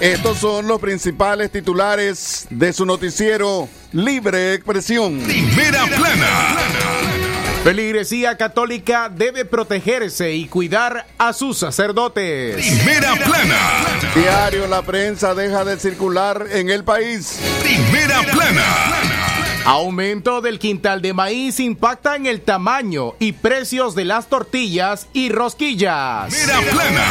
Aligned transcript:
Estos 0.00 0.38
son 0.38 0.66
los 0.66 0.80
principales 0.80 1.52
titulares 1.52 2.46
de 2.48 2.72
su 2.72 2.86
noticiero 2.86 3.68
Libre 3.92 4.54
Expresión. 4.54 5.20
Primera 5.20 5.84
plana. 5.84 6.56
Feligresía 7.62 8.38
católica 8.38 9.10
debe 9.14 9.44
protegerse 9.44 10.32
y 10.32 10.46
cuidar 10.46 11.06
a 11.18 11.34
sus 11.34 11.58
sacerdotes. 11.58 12.54
Primera 12.56 13.14
plana. 13.16 13.58
Diario 14.14 14.66
La 14.68 14.80
Prensa 14.80 15.34
deja 15.34 15.66
de 15.66 15.78
circular 15.78 16.46
en 16.50 16.70
el 16.70 16.82
país. 16.82 17.38
Primera 17.62 18.22
plana. 18.22 19.19
Aumento 19.64 20.40
del 20.40 20.58
quintal 20.58 21.02
de 21.02 21.12
maíz 21.12 21.60
impacta 21.60 22.16
en 22.16 22.26
el 22.26 22.40
tamaño 22.40 23.14
y 23.18 23.32
precios 23.32 23.94
de 23.94 24.04
las 24.04 24.28
tortillas 24.28 25.06
y 25.12 25.28
rosquillas. 25.28 26.34
Primera 26.34 26.60
plana. 26.72 27.04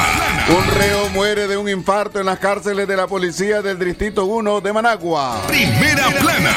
Un 0.49 0.79
reo 0.79 1.09
muere 1.09 1.47
de 1.47 1.57
un 1.57 1.69
infarto 1.69 2.19
en 2.19 2.25
las 2.25 2.39
cárceles 2.39 2.87
de 2.87 2.97
la 2.97 3.07
policía 3.07 3.61
del 3.61 3.77
Distrito 3.77 4.25
1 4.25 4.61
de 4.61 4.73
Managua. 4.73 5.41
Primera 5.47 6.09
plana. 6.09 6.53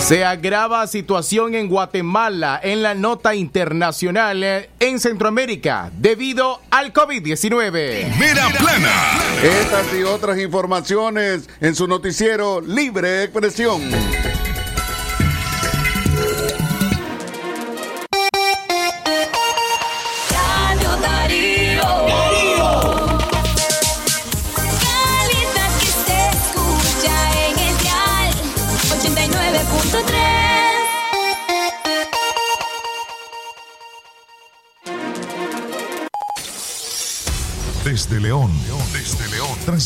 Se 0.00 0.24
agrava 0.24 0.86
situación 0.86 1.54
en 1.54 1.68
Guatemala 1.68 2.58
en 2.62 2.82
la 2.82 2.94
nota 2.94 3.34
internacional 3.34 4.68
en 4.80 5.00
Centroamérica 5.00 5.90
debido 5.92 6.60
al 6.70 6.94
COVID-19. 6.94 8.10
Primera 8.10 8.48
plana. 8.58 8.92
Estas 9.42 9.86
y 9.94 10.02
otras 10.04 10.38
informaciones 10.38 11.48
en 11.60 11.74
su 11.74 11.86
noticiero 11.86 12.62
Libre 12.62 13.24
Expresión. 13.24 13.82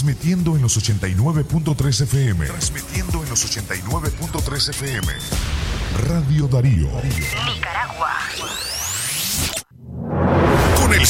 Transmitiendo 0.03 0.56
en 0.56 0.62
los 0.62 0.77
89.3 0.77 2.03
FM. 2.03 2.47
Transmitiendo 2.47 3.22
en 3.22 3.31
los 3.31 3.56
89.3 3.56 4.70
FM. 4.70 5.12
Radio 6.08 6.48
Darío. 6.48 6.89
El 6.98 7.12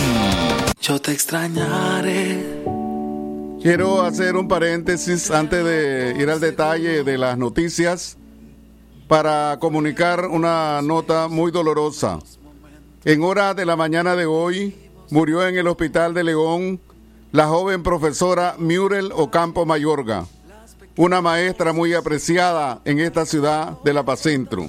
Yo 0.80 1.02
te 1.02 1.12
extrañaré. 1.12 2.64
Quiero 3.62 4.04
hacer 4.04 4.36
un 4.36 4.48
paréntesis 4.48 5.32
antes 5.32 5.66
de 5.66 6.16
ir 6.20 6.30
al 6.30 6.40
detalle 6.40 7.04
de 7.04 7.18
las 7.18 7.38
noticias 7.38 8.18
para 9.08 9.58
comunicar 9.60 10.28
una 10.28 10.82
nota 10.84 11.28
muy 11.28 11.52
dolorosa. 11.52 12.20
En 13.04 13.24
horas 13.24 13.56
de 13.56 13.66
la 13.66 13.76
mañana 13.76 14.16
de 14.16 14.28
hoy 14.28 14.76
murió 15.10 15.48
en 15.48 15.58
el 15.58 15.68
hospital 15.68 16.14
de 16.14 16.24
León 16.24 16.80
la 17.32 17.48
joven 17.48 17.82
profesora 17.82 18.56
Muriel 18.60 19.12
Ocampo 19.14 19.66
Mayorga, 19.66 20.26
una 20.96 21.22
maestra 21.22 21.74
muy 21.74 21.94
apreciada 21.94 22.82
en 22.86 23.00
esta 23.00 23.26
ciudad 23.26 23.82
de 23.84 23.94
La 23.94 24.04
Paz 24.04 24.22
Centro. 24.22 24.68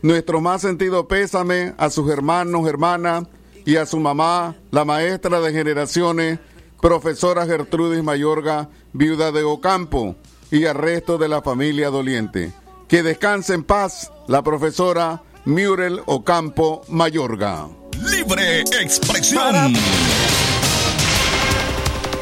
Nuestro 0.00 0.40
más 0.40 0.62
sentido 0.62 1.06
pésame 1.06 1.74
a 1.76 1.90
sus 1.90 2.10
hermanos, 2.10 2.66
hermanas 2.66 3.24
y 3.64 3.76
a 3.76 3.86
su 3.86 3.98
mamá, 3.98 4.56
la 4.70 4.84
maestra 4.84 5.40
de 5.40 5.52
generaciones, 5.52 6.38
profesora 6.80 7.46
Gertrudis 7.46 8.02
Mayorga, 8.02 8.68
viuda 8.92 9.32
de 9.32 9.42
Ocampo, 9.42 10.16
y 10.50 10.66
al 10.66 10.74
resto 10.74 11.18
de 11.18 11.28
la 11.28 11.42
familia 11.42 11.90
doliente. 11.90 12.52
Que 12.88 13.02
descanse 13.02 13.54
en 13.54 13.64
paz 13.64 14.12
la 14.28 14.42
profesora 14.42 15.22
Muriel 15.44 16.02
Ocampo 16.06 16.82
Mayorga. 16.88 17.68
Libre 18.04 18.60
expresión. 18.60 19.74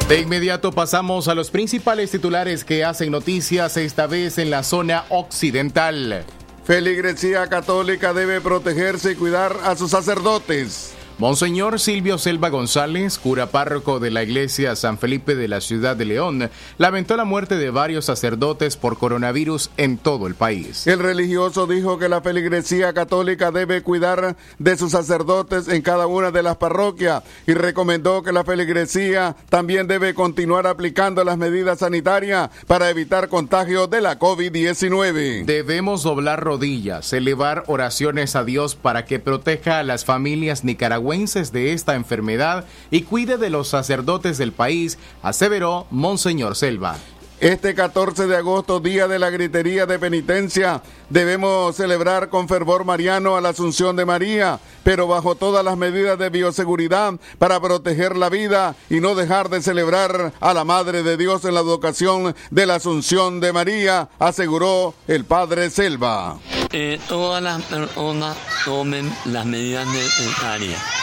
De 0.07 0.19
inmediato 0.19 0.71
pasamos 0.71 1.27
a 1.27 1.35
los 1.35 1.51
principales 1.51 2.11
titulares 2.11 2.63
que 2.63 2.83
hacen 2.83 3.11
noticias 3.11 3.77
esta 3.77 4.07
vez 4.07 4.37
en 4.37 4.49
la 4.49 4.63
zona 4.63 5.05
occidental. 5.09 6.25
Feligresía 6.65 7.47
católica 7.47 8.13
debe 8.13 8.41
protegerse 8.41 9.11
y 9.13 9.15
cuidar 9.15 9.55
a 9.63 9.75
sus 9.75 9.91
sacerdotes. 9.91 10.93
Monseñor 11.21 11.79
Silvio 11.79 12.17
Selva 12.17 12.49
González, 12.49 13.19
cura 13.19 13.45
párroco 13.45 13.99
de 13.99 14.09
la 14.09 14.23
iglesia 14.23 14.75
San 14.75 14.97
Felipe 14.97 15.35
de 15.35 15.47
la 15.47 15.61
ciudad 15.61 15.95
de 15.95 16.05
León, 16.05 16.49
lamentó 16.79 17.15
la 17.15 17.25
muerte 17.25 17.57
de 17.57 17.69
varios 17.69 18.05
sacerdotes 18.05 18.75
por 18.75 18.97
coronavirus 18.97 19.69
en 19.77 19.99
todo 19.99 20.25
el 20.25 20.33
país. 20.33 20.87
El 20.87 20.97
religioso 20.97 21.67
dijo 21.67 21.99
que 21.99 22.09
la 22.09 22.21
feligresía 22.21 22.91
católica 22.93 23.51
debe 23.51 23.83
cuidar 23.83 24.35
de 24.57 24.77
sus 24.77 24.93
sacerdotes 24.93 25.67
en 25.67 25.83
cada 25.83 26.07
una 26.07 26.31
de 26.31 26.41
las 26.41 26.57
parroquias 26.57 27.21
y 27.45 27.53
recomendó 27.53 28.23
que 28.23 28.31
la 28.31 28.43
feligresía 28.43 29.35
también 29.49 29.85
debe 29.85 30.15
continuar 30.15 30.65
aplicando 30.65 31.23
las 31.23 31.37
medidas 31.37 31.77
sanitarias 31.77 32.49
para 32.65 32.89
evitar 32.89 33.29
contagio 33.29 33.85
de 33.85 34.01
la 34.01 34.17
COVID-19. 34.17 35.45
Debemos 35.45 36.01
doblar 36.01 36.43
rodillas, 36.43 37.13
elevar 37.13 37.65
oraciones 37.67 38.35
a 38.35 38.43
Dios 38.43 38.73
para 38.73 39.05
que 39.05 39.19
proteja 39.19 39.77
a 39.77 39.83
las 39.83 40.03
familias 40.03 40.63
nicaragüenses 40.63 41.10
de 41.11 41.73
esta 41.73 41.95
enfermedad 41.95 42.63
y 42.89 43.01
cuide 43.01 43.37
de 43.37 43.49
los 43.49 43.67
sacerdotes 43.67 44.37
del 44.37 44.53
país, 44.53 44.97
aseveró 45.21 45.85
Monseñor 45.91 46.55
Selva. 46.55 46.95
Este 47.41 47.73
14 47.75 48.27
de 48.27 48.37
agosto, 48.37 48.79
día 48.79 49.07
de 49.07 49.19
la 49.19 49.29
gritería 49.29 49.85
de 49.87 49.97
penitencia, 49.99 50.83
debemos 51.09 51.75
celebrar 51.75 52.29
con 52.29 52.47
fervor 52.47 52.85
mariano 52.85 53.35
a 53.35 53.41
la 53.41 53.49
Asunción 53.49 53.95
de 53.95 54.05
María, 54.05 54.59
pero 54.83 55.07
bajo 55.07 55.33
todas 55.33 55.65
las 55.65 55.75
medidas 55.75 56.19
de 56.19 56.29
bioseguridad 56.29 57.15
para 57.39 57.59
proteger 57.59 58.15
la 58.15 58.29
vida 58.29 58.75
y 58.91 58.99
no 58.99 59.15
dejar 59.15 59.49
de 59.49 59.61
celebrar 59.61 60.33
a 60.39 60.53
la 60.53 60.63
Madre 60.63 61.01
de 61.01 61.17
Dios 61.17 61.43
en 61.43 61.55
la 61.55 61.61
educación 61.61 62.35
de 62.51 62.65
la 62.67 62.75
Asunción 62.75 63.39
de 63.39 63.51
María, 63.51 64.07
aseguró 64.19 64.93
el 65.07 65.25
Padre 65.25 65.71
Selva. 65.71 66.37
Eh, 66.71 66.99
todas 67.09 67.41
las 67.41 67.63
personas 67.63 68.37
tomen 68.65 69.11
las 69.25 69.47
medidas 69.47 69.87
necesarias. 69.87 71.00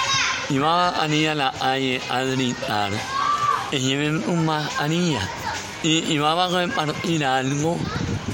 Y 0.50 0.58
va 0.58 1.02
a 1.02 1.08
ir 1.08 1.28
a 1.28 1.34
la 1.34 1.52
calle 1.52 2.00
a 2.08 2.22
gritar. 2.22 2.92
Y 3.70 3.78
lleven 3.78 4.22
un 4.28 4.46
mascarilla. 4.46 5.28
Y, 5.82 6.12
y 6.12 6.18
va 6.18 6.44
a 6.44 6.48
repartir 6.48 7.24
algo 7.24 7.78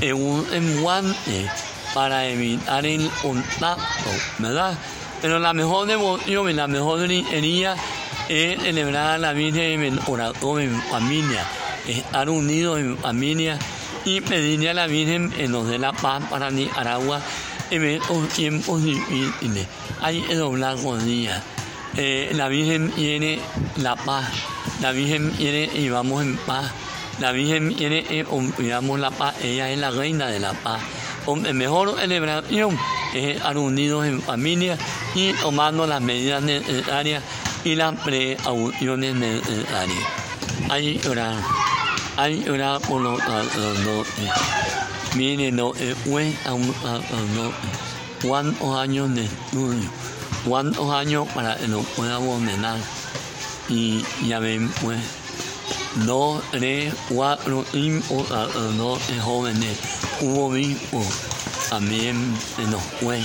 en 0.00 0.14
un 0.14 0.46
enguante 0.52 1.50
para 1.94 2.26
evitar 2.26 2.84
el 2.84 3.08
contacto, 3.22 4.10
¿verdad? 4.38 4.76
Pero 5.22 5.38
la 5.38 5.52
mejor 5.54 5.86
devoción 5.86 6.50
y 6.50 6.52
la 6.52 6.66
mejor 6.66 7.00
gritería 7.00 7.76
es 8.28 8.60
celebrar 8.60 9.12
a 9.12 9.18
la 9.18 9.32
Virgen 9.32 9.82
en 9.82 9.96
corazón, 9.98 10.60
en 10.60 10.82
familia, 10.82 11.46
estar 11.86 12.28
unidos 12.28 12.80
en 12.80 12.98
familia 12.98 13.58
y 14.04 14.20
pedirle 14.20 14.70
a 14.70 14.74
la 14.74 14.86
Virgen 14.86 15.30
que 15.30 15.48
nos 15.48 15.68
dé 15.68 15.78
la 15.78 15.92
paz 15.92 16.22
para 16.28 16.50
Nicaragua 16.50 17.20
en 17.70 17.84
estos 17.84 18.28
tiempos 18.30 18.82
difíciles. 18.82 19.66
Hay 20.02 20.20
que 20.22 20.34
doblar 20.34 20.76
rodillas. 20.82 21.42
Eh, 21.96 22.32
la 22.34 22.48
Virgen 22.48 22.88
quiere 22.90 23.38
la 23.76 23.94
paz. 23.94 24.26
La 24.80 24.90
Virgen 24.90 25.30
quiere 25.30 25.70
y 25.72 25.88
vamos 25.88 26.22
en 26.22 26.36
paz. 26.38 26.72
La 27.20 27.30
Virgen 27.30 27.72
quiere 27.74 28.04
y 28.10 28.24
cuidamos 28.24 28.98
la 28.98 29.10
paz. 29.10 29.36
Ella 29.42 29.70
es 29.70 29.78
la 29.78 29.90
reina 29.90 30.26
de 30.26 30.40
la 30.40 30.52
paz. 30.54 30.80
Con 31.24 31.42
mejor 31.56 31.98
celebración 31.98 32.76
es 33.14 33.36
estar 33.36 33.56
unidos 33.56 34.06
en 34.06 34.20
familia 34.20 34.76
y 35.14 35.32
tomando 35.34 35.86
las 35.86 36.00
medidas 36.02 36.42
necesarias 36.42 37.22
y 37.64 37.76
las 37.76 37.94
precauciones 38.00 39.14
necesarias. 39.14 40.04
Hay 40.68 41.00
orar. 41.08 41.36
Hay 42.16 42.48
orar 42.48 42.80
por 42.80 43.00
los 43.00 43.20
sacerdotes. 43.20 44.30
Miren, 45.14 45.56
no 45.56 45.72
a 46.44 46.54
un. 46.54 46.74
¿Cuántos 48.20 48.78
años 48.78 49.14
de 49.14 49.24
estudio? 49.24 49.90
¿Cuántos 50.46 50.90
años 50.92 51.26
para 51.34 51.56
que 51.56 51.68
nos 51.68 51.86
podamos 51.86 52.42
ordenar? 52.42 52.78
Y 53.68 54.04
ya 54.26 54.40
ven, 54.40 54.70
pues, 54.82 55.00
dos, 56.04 56.42
tres, 56.50 56.92
cuatro, 57.08 57.64
cinco 57.72 58.26
sacerdotes 58.28 59.22
jóvenes. 59.22 59.78
Hubo 60.20 60.50
mismo 60.50 61.02
también 61.70 62.36
se 62.56 62.62
nos 62.66 62.82
fue. 63.00 63.22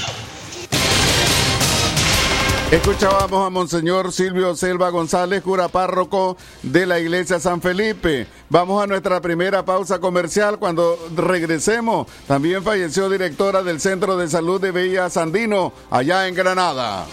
Escuchábamos 2.72 3.48
a 3.48 3.50
Monseñor 3.50 4.12
Silvio 4.12 4.56
Selva 4.56 4.92
González, 4.92 5.42
cura 5.42 5.70
párroco 5.70 6.38
de 6.62 6.86
la 6.86 7.00
iglesia 7.00 7.40
San 7.40 7.64
Felipe. 7.64 8.28
Vamos 8.48 8.84
a 8.84 8.86
nuestra 8.86 9.20
primera 9.22 9.66
pausa 9.66 9.98
comercial. 9.98 10.60
Cuando 10.60 11.00
regresemos, 11.16 12.06
también 12.28 12.64
falleció 12.64 13.10
directora 13.10 13.64
del 13.64 13.82
Centro 13.82 14.18
de 14.18 14.28
Salud 14.28 14.62
de 14.62 14.72
Villa 14.72 15.10
Sandino, 15.10 15.74
allá 15.90 16.28
en 16.28 16.36
Granada. 16.36 17.08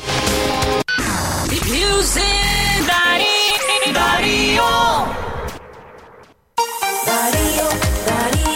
Darío, 3.95 3.95
Darío, 3.95 4.63
noticias 7.07 8.56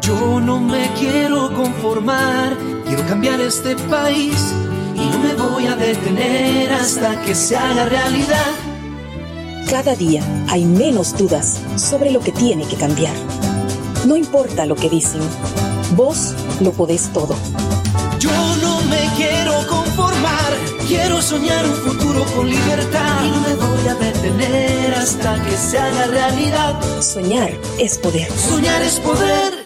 Yo 0.00 0.40
no 0.40 0.60
me 0.60 0.90
quiero 0.98 1.52
conformar, 1.54 2.56
quiero 2.86 3.06
cambiar 3.06 3.40
este 3.40 3.76
país 3.76 4.36
y 4.94 5.08
no 5.10 5.18
me 5.18 5.34
voy 5.34 5.66
a 5.66 5.76
detener 5.76 6.70
hasta 6.72 7.20
que 7.22 7.34
se 7.34 7.56
haga 7.56 7.86
realidad. 7.86 8.46
Cada 9.68 9.94
día 9.96 10.22
hay 10.48 10.64
menos 10.64 11.16
dudas 11.16 11.60
sobre 11.76 12.10
lo 12.10 12.20
que 12.20 12.32
tiene 12.32 12.66
que 12.66 12.76
cambiar. 12.76 13.14
No 14.06 14.16
importa 14.16 14.66
lo 14.66 14.76
que 14.76 14.88
dicen, 14.88 15.20
vos 15.96 16.34
lo 16.60 16.72
podés 16.72 17.12
todo. 17.12 17.34
Yo 18.18 18.30
no 18.62 18.82
me 18.82 19.10
quiero 19.16 19.66
conformar, 19.66 20.52
quiero 20.86 21.20
soñar 21.20 21.64
un 21.64 21.74
futuro 21.74 22.24
con 22.36 22.48
libertad 22.48 23.24
y 23.24 23.30
no 23.30 23.40
me 23.40 23.54
voy 23.54 23.88
a 23.88 23.94
detener 23.94 24.94
hasta 24.94 25.42
que 25.42 25.56
se 25.56 25.78
haga 25.78 26.06
realidad. 26.06 27.02
Soñar 27.02 27.50
es 27.78 27.98
poder. 27.98 28.30
Soñar 28.32 28.82
es 28.82 29.00
poder. 29.00 29.65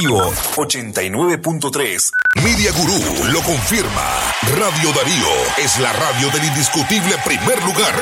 Darío. 0.00 0.16
Darío 0.16 0.30
Darío 0.30 0.32
89.3. 0.56 2.10
Media 2.42 2.72
Gurú 2.72 3.32
lo 3.32 3.40
confirma. 3.42 4.32
Radio 4.56 4.92
Darío 4.94 5.28
es 5.58 5.78
la 5.78 5.92
radio 5.92 6.30
del 6.30 6.44
indiscutible 6.44 7.16
primer 7.24 7.62
lugar. 7.64 7.94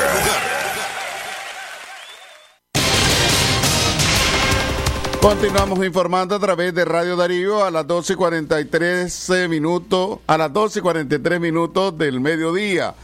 Continuamos 5.20 5.84
informando 5.84 6.36
a 6.36 6.38
través 6.38 6.72
de 6.72 6.84
Radio 6.84 7.16
Darío 7.16 7.64
a 7.64 7.72
las 7.72 7.84
12 7.86 8.12
y 8.12 8.16
43 8.16 9.30
minutos, 9.48 10.20
a 10.28 10.38
las 10.38 10.52
12 10.52 10.78
y 10.78 10.82
43 10.82 11.40
minutos 11.40 11.98
del 11.98 12.20
mediodía. 12.20 12.94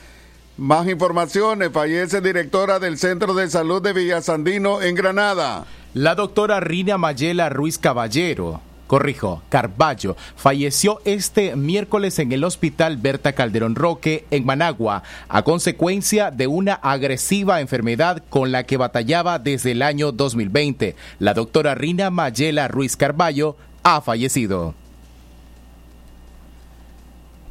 Más 0.57 0.87
informaciones, 0.87 1.73
fallece 1.73 2.21
directora 2.21 2.79
del 2.79 2.97
Centro 2.99 3.35
de 3.35 3.51
Salud 3.51 3.83
de 3.83 3.93
Villasandino 3.93 4.81
en 4.83 4.95
Granada. 4.95 5.67
La 5.95 6.15
doctora 6.15 6.61
Rina 6.61 6.97
Mayela 6.97 7.49
Ruiz 7.49 7.79
Caballero, 7.79 8.61
corrijo, 8.87 9.43
Carballo, 9.49 10.17
falleció 10.37 11.01
este 11.05 11.57
miércoles 11.57 12.19
en 12.19 12.33
el 12.33 12.45
Hospital 12.45 12.97
Berta 12.97 13.33
Calderón 13.33 13.75
Roque, 13.75 14.27
en 14.31 14.45
Managua, 14.45 15.03
a 15.29 15.43
consecuencia 15.43 16.31
de 16.31 16.47
una 16.47 16.75
agresiva 16.75 17.61
enfermedad 17.61 18.23
con 18.29 18.53
la 18.53 18.65
que 18.65 18.77
batallaba 18.77 19.39
desde 19.39 19.73
el 19.73 19.83
año 19.83 20.13
2020. 20.13 20.97
La 21.19 21.35
doctora 21.35 21.75
Rina 21.75 22.11
Mayela 22.11 22.69
Ruiz 22.69 22.97
Carballo 22.97 23.57
ha 23.83 24.01
fallecido. 24.01 24.75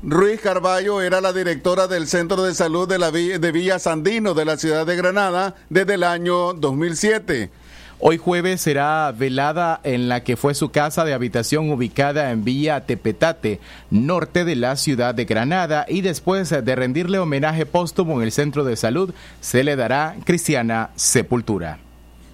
Ruiz 0.06 0.42
Carballo 0.42 1.02
era 1.02 1.22
la 1.22 1.32
directora 1.32 1.88
del 1.88 2.08
Centro 2.08 2.44
de 2.44 2.54
Salud 2.54 2.90
de, 2.90 3.00
la 3.00 3.10
Villa, 3.10 3.40
de 3.40 3.52
Villa 3.54 3.80
Sandino 3.80 4.34
de 4.34 4.44
la 4.44 4.58
ciudad 4.58 4.86
de 4.86 4.98
Granada 4.98 5.56
desde 5.70 5.94
el 5.94 6.04
año 6.04 6.54
2007. 6.54 7.50
Hoy 8.06 8.18
jueves 8.18 8.60
será 8.60 9.14
velada 9.18 9.80
en 9.86 10.10
la 10.10 10.26
que 10.26 10.36
fue 10.36 10.56
su 10.56 10.72
casa 10.72 11.06
de 11.06 11.14
habitación 11.14 11.72
ubicada 11.72 12.32
en 12.32 12.44
Villa 12.44 12.82
Tepetate, 12.82 13.62
norte 13.92 14.44
de 14.44 14.58
la 14.58 14.76
ciudad 14.76 15.16
de 15.16 15.24
Granada, 15.24 15.86
y 15.88 16.02
después 16.02 16.50
de 16.50 16.76
rendirle 16.76 17.20
homenaje 17.20 17.66
póstumo 17.66 18.18
en 18.18 18.24
el 18.24 18.34
centro 18.34 18.66
de 18.66 18.76
salud, 18.76 19.14
se 19.40 19.64
le 19.64 19.78
dará 19.78 20.18
cristiana 20.26 20.90
sepultura. 20.98 21.80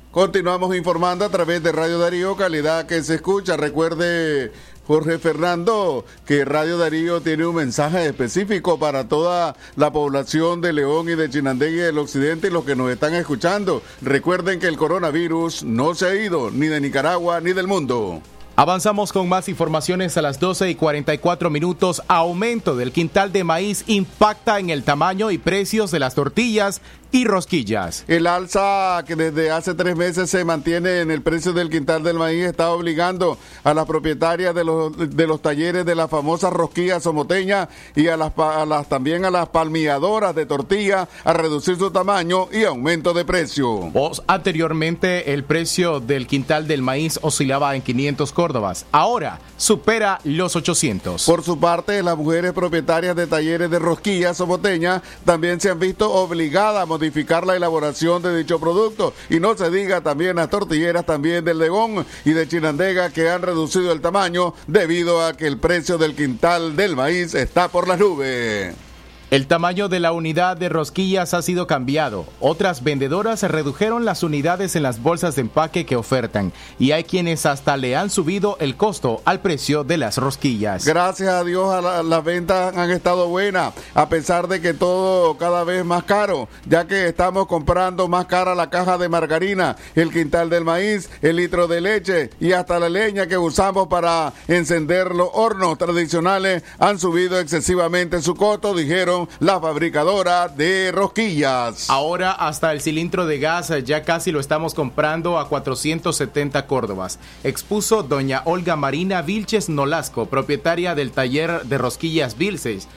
Continuamos 0.10 0.76
informando 0.76 1.24
a 1.24 1.30
través 1.30 1.62
de 1.62 1.72
Radio 1.72 2.00
Darío, 2.00 2.36
calidad 2.36 2.88
que 2.88 3.04
se 3.04 3.14
escucha. 3.14 3.56
Recuerde, 3.56 4.52
Jorge 4.90 5.20
Fernando, 5.20 6.04
que 6.26 6.44
Radio 6.46 6.80
Darío 6.80 7.22
tiene 7.22 7.46
un 7.46 7.58
mensaje 7.58 8.08
específico 8.08 8.80
para 8.80 9.08
toda 9.08 9.56
la 9.76 9.92
población 9.92 10.62
de 10.62 10.74
León 10.74 11.08
y 11.10 11.14
de 11.14 11.30
Chinandegui 11.30 11.76
del 11.76 12.00
Occidente 12.00 12.48
y 12.48 12.50
los 12.50 12.66
que 12.66 12.76
nos 12.76 12.90
están 12.90 13.14
escuchando. 13.14 13.84
Recuerden 14.02 14.60
que 14.60 14.66
el 14.66 14.78
coronavirus 14.78 15.64
no 15.64 15.94
se 15.94 16.08
ha 16.08 16.16
ido 16.16 16.50
ni 16.50 16.66
de 16.66 16.82
Nicaragua 16.82 17.40
ni 17.40 17.54
del 17.54 17.68
mundo. 17.68 18.24
Avanzamos 18.60 19.14
con 19.14 19.30
más 19.30 19.48
informaciones 19.48 20.18
a 20.18 20.22
las 20.22 20.38
12 20.38 20.70
y 20.70 20.76
44 20.76 21.50
minutos. 21.50 22.02
Aumento 22.10 22.76
del 22.76 22.92
quintal 22.92 23.32
de 23.32 23.46
maíz 23.46 23.86
impacta 23.88 24.60
en 24.60 24.70
el 24.70 24.84
tamaño 24.84 25.32
y 25.32 25.38
precios 25.38 25.92
de 25.92 26.00
las 26.00 26.14
tortillas 26.14 26.82
y 27.12 27.26
rosquillas. 27.26 28.04
El 28.08 28.28
alza 28.28 29.04
que 29.08 29.16
desde 29.16 29.52
hace 29.52 29.74
tres 29.74 29.96
meses 29.96 30.30
se 30.30 30.46
mantiene 30.46 31.02
en 31.02 31.12
el 31.12 31.22
precio 31.22 31.54
del 31.54 31.70
quintal 31.70 32.04
del 32.04 32.18
maíz 32.18 32.46
está 32.46 32.72
obligando 32.72 33.38
a 33.64 33.74
las 33.74 33.86
propietarias 33.86 34.54
de 34.54 34.64
los, 34.64 34.96
de 34.98 35.28
los 35.28 35.42
talleres 35.42 35.86
de 35.86 35.96
las 35.96 36.10
famosas 36.10 36.54
rosquillas 36.54 37.04
somoteñas 37.04 37.68
y 37.96 38.08
a 38.08 38.18
las, 38.18 38.34
a 38.38 38.66
las 38.66 38.88
también 38.88 39.26
a 39.26 39.32
las 39.32 39.50
palmilladoras 39.50 40.36
de 40.36 40.46
tortilla 40.46 41.08
a 41.24 41.34
reducir 41.34 41.78
su 41.78 41.90
tamaño 41.92 42.48
y 42.52 42.64
aumento 42.66 43.14
de 43.14 43.26
precio. 43.26 43.92
Anteriormente 44.28 45.34
el 45.34 45.44
precio 45.44 46.00
del 46.00 46.28
quintal 46.28 46.68
del 46.68 46.82
maíz 46.82 47.20
oscilaba 47.22 47.76
en 47.76 47.82
500 47.82 48.34
córdobas. 48.50 48.88
Ahora 48.92 49.40
supera 49.58 50.20
los 50.24 50.56
800. 50.56 51.24
Por 51.24 51.44
su 51.44 51.60
parte, 51.60 52.02
las 52.02 52.18
mujeres 52.18 52.52
propietarias 52.52 53.16
de 53.16 53.28
talleres 53.28 53.70
de 53.70 53.78
rosquillas 53.78 54.38
somoteñas 54.38 55.04
también 55.24 55.60
se 55.60 55.70
han 55.70 55.78
visto 55.78 56.12
obligadas 56.12 56.82
a 56.82 56.86
modificar 56.88 57.46
la 57.46 57.56
elaboración 57.56 58.24
de 58.24 58.36
dicho 58.36 58.60
producto. 58.60 59.14
Y 59.30 59.40
no 59.40 59.56
se 59.56 59.70
diga 59.70 60.02
también 60.02 60.38
las 60.38 60.50
tortilleras 60.50 61.06
también 61.06 61.46
del 61.46 61.60
Legón 61.60 62.06
y 62.26 62.32
de 62.32 62.48
Chinandega 62.48 63.12
que 63.12 63.30
han 63.30 63.44
reducido 63.44 63.92
el 63.92 64.02
tamaño 64.02 64.56
debido 64.66 65.24
a 65.24 65.34
que 65.34 65.46
el 65.46 65.60
precio 65.60 66.00
del 66.00 66.16
quintal 66.16 66.76
del 66.76 66.96
maíz 66.96 67.36
está 67.36 67.68
por 67.68 67.88
las 67.88 68.00
nubes. 68.00 68.89
El 69.32 69.46
tamaño 69.46 69.90
de 69.90 70.00
la 70.00 70.12
unidad 70.12 70.58
de 70.58 70.70
rosquillas 70.70 71.36
ha 71.36 71.44
sido 71.44 71.68
cambiado. 71.68 72.26
Otras 72.40 72.84
vendedoras 72.84 73.44
redujeron 73.44 74.04
las 74.04 74.24
unidades 74.24 74.76
en 74.76 74.82
las 74.82 75.04
bolsas 75.04 75.36
de 75.36 75.42
empaque 75.42 75.86
que 75.86 75.96
ofertan 75.96 76.52
y 76.80 76.94
hay 76.94 77.04
quienes 77.04 77.46
hasta 77.46 77.78
le 77.78 77.96
han 77.96 78.10
subido 78.10 78.58
el 78.60 78.76
costo 78.76 79.22
al 79.26 79.40
precio 79.40 79.84
de 79.84 79.98
las 79.98 80.18
rosquillas. 80.18 80.84
Gracias 80.84 81.30
a 81.30 81.44
Dios 81.44 81.84
las 82.06 82.24
ventas 82.24 82.76
han 82.76 82.90
estado 82.90 83.28
buenas, 83.28 83.76
a 83.94 84.10
pesar 84.10 84.48
de 84.48 84.62
que 84.62 84.74
todo 84.74 85.38
cada 85.38 85.64
vez 85.64 85.86
más 85.86 86.06
caro, 86.06 86.50
ya 86.66 86.88
que 86.88 87.08
estamos 87.08 87.46
comprando 87.46 88.08
más 88.08 88.26
cara 88.26 88.56
la 88.56 88.72
caja 88.72 88.98
de 88.98 89.10
margarina, 89.10 89.76
el 89.94 90.12
quintal 90.12 90.50
del 90.50 90.66
maíz, 90.66 91.08
el 91.22 91.36
litro 91.36 91.68
de 91.68 91.82
leche 91.82 92.32
y 92.40 92.54
hasta 92.54 92.80
la 92.80 92.90
leña 92.90 93.28
que 93.28 93.38
usamos 93.38 93.90
para 93.90 94.34
encender 94.48 95.14
los 95.14 95.30
hornos 95.34 95.78
tradicionales 95.78 96.64
han 96.80 96.98
subido 96.98 97.40
excesivamente 97.40 98.24
su 98.24 98.34
costo, 98.34 98.74
dijeron 98.74 99.19
la 99.40 99.60
fabricadora 99.60 100.48
de 100.48 100.92
rosquillas. 100.92 101.90
Ahora 101.90 102.32
hasta 102.32 102.72
el 102.72 102.82
cilindro 102.82 103.26
de 103.26 103.40
gas 103.40 103.72
eh, 103.72 103.84
ya 103.84 104.04
casi 104.04 104.32
lo 104.32 104.40
estamos 104.40 104.74
comprando 104.74 105.40
a 105.40 105.50
470 105.50 106.68
córdobas. 106.68 107.20
Expuso 107.44 108.04
doña 108.04 108.44
Olga 108.46 108.76
Marina 108.76 109.22
Vilches 109.22 109.68
Nolasco, 109.68 110.28
propietaria 110.28 110.96
del 110.96 111.12
taller 111.12 111.64
de 111.66 111.78
rosquillas 111.78 112.38
Vilches. 112.38 112.88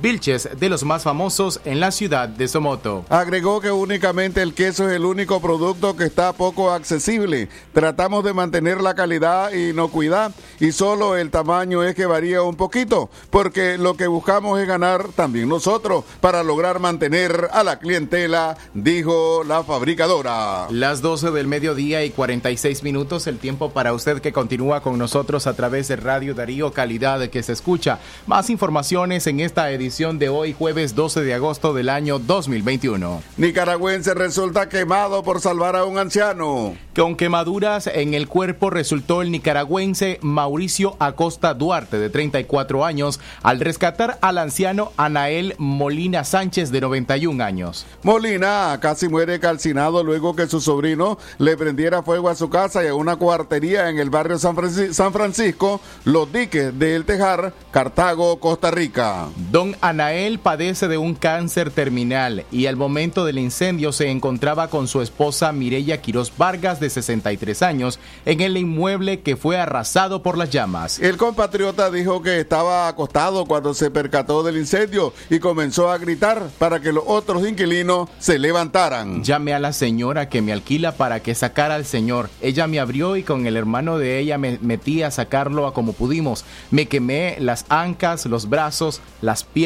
Vilches, 0.00 0.48
de 0.58 0.68
los 0.70 0.82
más 0.82 1.02
famosos 1.02 1.60
en 1.66 1.78
la 1.78 1.90
ciudad 1.90 2.26
de 2.26 2.48
Somoto. 2.48 3.04
Agregó 3.10 3.60
que 3.60 3.70
únicamente 3.70 4.40
el 4.40 4.54
queso 4.54 4.88
es 4.88 4.96
el 4.96 5.04
único 5.04 5.40
producto 5.42 5.94
que 5.94 6.04
está 6.04 6.32
poco 6.32 6.70
accesible. 6.70 7.50
Tratamos 7.74 8.24
de 8.24 8.32
mantener 8.32 8.80
la 8.80 8.94
calidad 8.94 9.52
y 9.52 9.70
inocuidad 9.70 10.32
y 10.58 10.72
solo 10.72 11.18
el 11.18 11.30
tamaño 11.30 11.84
es 11.84 11.94
que 11.94 12.06
varía 12.06 12.42
un 12.42 12.56
poquito, 12.56 13.10
porque 13.28 13.76
lo 13.76 13.94
que 13.94 14.06
buscamos 14.06 14.58
es 14.58 14.66
ganar 14.66 15.08
también 15.08 15.50
nosotros 15.50 16.04
para 16.22 16.42
lograr 16.42 16.80
mantener 16.80 17.48
a 17.52 17.62
la 17.62 17.78
clientela, 17.78 18.56
dijo 18.72 19.44
la 19.44 19.64
fabricadora. 19.64 20.66
Las 20.70 21.02
12 21.02 21.30
del 21.30 21.46
mediodía 21.46 22.04
y 22.04 22.10
46 22.10 22.82
minutos, 22.84 23.26
el 23.26 23.38
tiempo 23.38 23.70
para 23.70 23.92
usted 23.92 24.22
que 24.22 24.32
continúa 24.32 24.80
con 24.80 24.98
nosotros 24.98 25.46
a 25.46 25.54
través 25.54 25.88
de 25.88 25.96
Radio 25.96 26.34
Darío 26.34 26.72
Calidad 26.72 27.28
que 27.28 27.42
se 27.42 27.52
escucha. 27.52 27.98
Más 28.26 28.48
informaciones 28.48 29.26
en 29.26 29.40
esta 29.40 29.70
edición 29.70 29.89
de 29.90 30.28
hoy, 30.28 30.54
jueves 30.56 30.94
12 30.94 31.22
de 31.22 31.34
agosto 31.34 31.74
del 31.74 31.88
año 31.88 32.20
2021. 32.20 33.22
Nicaragüense 33.38 34.14
resulta 34.14 34.68
quemado 34.68 35.24
por 35.24 35.40
salvar 35.40 35.74
a 35.74 35.84
un 35.84 35.98
anciano. 35.98 36.76
Con 36.94 37.16
quemaduras 37.16 37.88
en 37.88 38.14
el 38.14 38.28
cuerpo 38.28 38.70
resultó 38.70 39.20
el 39.20 39.32
nicaragüense 39.32 40.20
Mauricio 40.22 40.94
Acosta 41.00 41.54
Duarte, 41.54 41.98
de 41.98 42.08
34 42.08 42.84
años, 42.84 43.18
al 43.42 43.58
rescatar 43.58 44.16
al 44.20 44.38
anciano 44.38 44.92
Anael 44.96 45.56
Molina 45.58 46.22
Sánchez, 46.22 46.70
de 46.70 46.80
91 46.80 47.42
años. 47.42 47.84
Molina 48.04 48.78
casi 48.80 49.08
muere 49.08 49.40
calcinado 49.40 50.04
luego 50.04 50.36
que 50.36 50.46
su 50.46 50.60
sobrino 50.60 51.18
le 51.38 51.56
prendiera 51.56 52.04
fuego 52.04 52.28
a 52.28 52.36
su 52.36 52.48
casa 52.48 52.84
y 52.84 52.86
a 52.86 52.94
una 52.94 53.16
cuartería 53.16 53.88
en 53.88 53.98
el 53.98 54.08
barrio 54.10 54.38
San, 54.38 54.54
Franci- 54.54 54.92
San 54.92 55.12
Francisco, 55.12 55.80
Los 56.04 56.32
Diques 56.32 56.78
de 56.78 56.94
El 56.94 57.04
Tejar, 57.06 57.52
Cartago, 57.72 58.38
Costa 58.38 58.70
Rica. 58.70 59.26
Don 59.50 59.74
Anael 59.80 60.38
padece 60.38 60.88
de 60.88 60.98
un 60.98 61.14
cáncer 61.14 61.70
terminal 61.70 62.44
y 62.52 62.66
al 62.66 62.76
momento 62.76 63.24
del 63.24 63.38
incendio 63.38 63.92
se 63.92 64.10
encontraba 64.10 64.68
con 64.68 64.88
su 64.88 65.00
esposa 65.00 65.52
Mireya 65.52 66.02
Quiroz 66.02 66.32
Vargas, 66.36 66.80
de 66.80 66.90
63 66.90 67.62
años, 67.62 67.98
en 68.26 68.42
el 68.42 68.58
inmueble 68.58 69.20
que 69.20 69.36
fue 69.36 69.56
arrasado 69.56 70.22
por 70.22 70.36
las 70.36 70.50
llamas. 70.50 70.98
El 70.98 71.16
compatriota 71.16 71.90
dijo 71.90 72.22
que 72.22 72.40
estaba 72.40 72.88
acostado 72.88 73.46
cuando 73.46 73.72
se 73.72 73.90
percató 73.90 74.42
del 74.42 74.58
incendio 74.58 75.14
y 75.30 75.38
comenzó 75.38 75.90
a 75.90 75.96
gritar 75.96 76.48
para 76.58 76.80
que 76.80 76.92
los 76.92 77.04
otros 77.06 77.48
inquilinos 77.48 78.10
se 78.18 78.38
levantaran. 78.38 79.24
Llamé 79.24 79.54
a 79.54 79.60
la 79.60 79.72
señora 79.72 80.28
que 80.28 80.42
me 80.42 80.52
alquila 80.52 80.92
para 80.92 81.20
que 81.20 81.34
sacara 81.34 81.76
al 81.76 81.86
señor. 81.86 82.28
Ella 82.42 82.66
me 82.66 82.80
abrió 82.80 83.16
y 83.16 83.22
con 83.22 83.46
el 83.46 83.56
hermano 83.56 83.96
de 83.96 84.18
ella 84.18 84.36
me 84.36 84.58
metí 84.60 85.02
a 85.02 85.10
sacarlo 85.10 85.66
a 85.66 85.72
como 85.72 85.94
pudimos. 85.94 86.44
Me 86.70 86.86
quemé 86.86 87.36
las 87.38 87.64
ancas, 87.70 88.26
los 88.26 88.48
brazos, 88.50 89.00
las 89.22 89.44
piernas, 89.44 89.59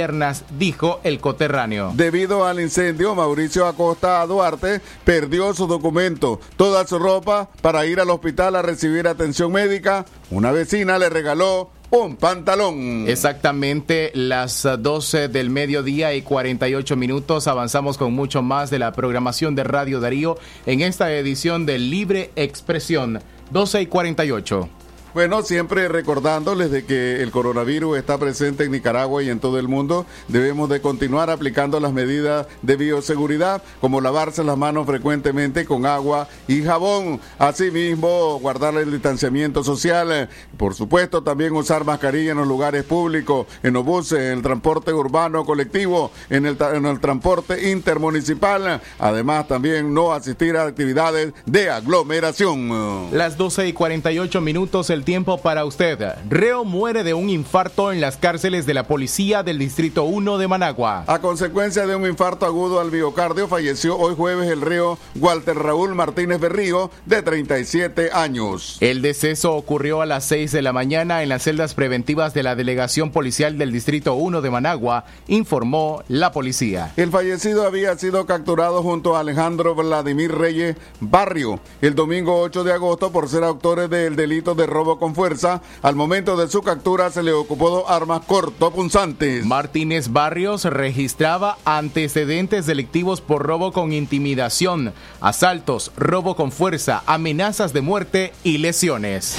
dijo 0.59 1.01
el 1.05 1.21
coterráneo. 1.21 1.93
Debido 1.95 2.45
al 2.45 2.61
incendio, 2.61 3.15
Mauricio 3.15 3.67
Acosta 3.67 4.27
Duarte 4.27 4.81
perdió 5.05 5.55
su 5.55 5.67
documento, 5.67 6.41
toda 6.57 6.87
su 6.87 6.99
ropa 6.99 7.49
para 7.61 7.87
ir 7.87 8.01
al 8.01 8.11
hospital 8.11 8.57
a 8.57 8.63
recibir 8.63 9.07
atención 9.07 9.53
médica. 9.53 10.05
Una 10.31 10.53
vecina 10.53 10.99
le 10.99 11.09
regaló 11.11 11.71
un 11.91 12.17
pantalón. 12.17 13.05
Exactamente 13.09 14.11
las 14.15 14.65
eh, 14.65 14.77
12 14.79 15.29
del 15.29 15.51
mediodía 15.51 16.15
y 16.15 16.23
48 16.23 16.97
minutos. 16.97 17.47
Avanzamos 17.47 17.99
con 17.99 18.13
mucho 18.13 18.43
más 18.43 18.71
de 18.71 18.79
la 18.79 18.93
programación 18.93 19.55
de 19.55 19.65
Radio 19.65 20.01
Darío 20.01 20.37
en 20.67 20.81
esta 20.81 21.13
edición 21.13 21.67
de 21.67 21.79
Libre 21.79 22.31
Expresión 22.37 23.21
12 23.51 23.83
y 23.83 23.87
48. 23.87 24.69
Bueno, 25.15 25.43
siempre 25.43 25.87
recordándoles 25.87 26.73
de 26.73 26.85
que 26.85 27.23
el 27.23 27.31
coronavirus 27.31 27.99
está 27.99 28.19
presente 28.19 28.65
en 28.65 28.73
Nicaragua 28.73 29.23
y 29.23 29.31
en 29.31 29.39
todo 29.39 29.61
el 29.61 29.69
mundo, 29.69 30.07
debemos 30.27 30.69
de 30.69 30.81
continuar 30.81 31.31
aplicando 31.31 31.79
las 31.79 31.93
medidas 31.93 32.49
de 32.63 32.75
bioseguridad, 32.75 33.63
como 33.81 34.01
lavarse 34.01 34.43
las 34.43 34.59
manos 34.59 34.87
frecuentemente 34.87 35.67
con 35.67 35.87
agua 35.87 36.27
y 36.49 36.65
jabón. 36.65 37.21
Asimismo, 37.39 38.41
guardar 38.41 38.75
el 38.75 38.91
distanciamiento 38.91 39.63
social. 39.63 40.29
Por 40.57 40.75
supuesto, 40.75 41.23
también 41.23 41.53
usar 41.53 41.85
mascarilla 41.85 42.33
en 42.33 42.39
los 42.39 42.49
lugares 42.49 42.83
públicos, 42.83 43.47
en 43.63 43.75
los 43.75 43.85
buses, 43.85 44.19
en 44.19 44.39
el 44.39 44.43
transporte 44.43 44.93
urbano 44.93 45.45
colectivo, 45.45 46.11
en 46.29 46.45
el, 46.45 46.59
en 46.61 46.87
el 46.87 46.99
transporte 46.99 47.71
intermunicipal. 47.71 48.83
Además, 48.99 49.47
también 49.47 49.95
no 49.95 50.13
asistir 50.13 50.57
a 50.57 50.65
actividades 50.65 51.33
de 51.47 51.71
aglomeración. 51.71 53.11
Las 53.13 53.37
12 53.37 53.69
y 53.69 53.73
48 53.73 54.41
minutos, 54.41 54.91
el 54.91 55.04
tiempo 55.05 55.39
para 55.39 55.65
usted. 55.65 55.99
Reo 56.29 56.65
muere 56.65 57.05
de 57.05 57.15
un 57.15 57.31
infarto 57.31 57.93
en 57.93 58.01
las 58.01 58.17
cárceles 58.17 58.67
de 58.67 58.75
la 58.75 58.85
policía 58.89 59.43
del 59.43 59.59
Distrito 59.59 60.05
1 60.05 60.39
de 60.39 60.49
Managua. 60.49 61.05
A 61.07 61.21
consecuencia 61.21 61.87
de 61.87 61.95
un 61.95 62.07
infarto 62.07 62.47
agudo 62.47 62.81
al 62.81 62.91
miocardio, 62.91 63.49
falleció 63.49 63.97
hoy 63.97 64.15
jueves 64.15 64.51
el 64.51 64.61
reo 64.61 64.99
Walter 65.17 65.57
Raúl 65.57 65.95
Martínez 65.95 66.41
Berrío, 66.41 66.91
de 67.07 67.23
37 67.23 68.11
años. 68.13 68.79
El 68.81 69.03
deceso 69.03 69.55
ocurrió 69.55 70.01
a 70.01 70.07
las 70.07 70.25
6 70.25 70.53
de 70.53 70.63
la 70.63 70.73
mañana 70.73 71.23
en 71.23 71.29
las 71.29 71.43
celdas 71.43 71.75
preventivas 71.75 72.35
de 72.35 72.43
la 72.43 72.57
Delegación 72.57 73.11
Policial 73.11 73.59
del 73.59 73.73
Distrito 73.73 74.15
1 74.15 74.41
de 74.41 74.51
Managua, 74.51 75.05
informó 75.29 76.03
la 76.09 76.33
policía. 76.33 76.93
El 76.97 77.11
fallecido 77.11 77.67
había 77.67 77.97
sido 77.99 78.27
capturado 78.27 78.83
junto 78.83 79.17
a 79.17 79.21
Alejandro 79.21 79.75
Vladimir 79.75 80.33
Reyes 80.33 80.77
Barrio 81.01 81.61
el 81.81 81.95
domingo 81.95 82.41
8 82.41 82.65
de 82.65 82.73
agosto 82.73 83.13
por 83.13 83.29
ser 83.29 83.45
autores 83.45 83.91
del 83.91 84.17
delito 84.17 84.55
de 84.55 84.67
robo 84.67 84.94
con 84.99 85.15
fuerza. 85.15 85.63
Al 85.83 85.95
momento 85.97 86.37
de 86.37 86.49
su 86.49 86.63
captura 86.63 87.11
se 87.11 87.23
le 87.23 87.33
ocupó 87.33 87.71
dos 87.71 87.85
armas 87.89 88.23
cortopunzantes. 88.27 89.45
Martínez 89.45 90.13
Barrios 90.13 90.65
registraba 90.65 91.59
antecedentes 91.65 92.67
delictivos 92.67 93.21
por 93.21 93.43
robo 93.43 93.73
con 93.73 93.93
intimidación, 93.93 94.93
asaltos, 95.21 95.93
robo 95.97 96.37
con 96.37 96.53
fuerza, 96.53 97.03
amenazas 97.07 97.73
de 97.73 97.81
muerte 97.81 98.33
y 98.43 98.59
lesiones. 98.59 99.37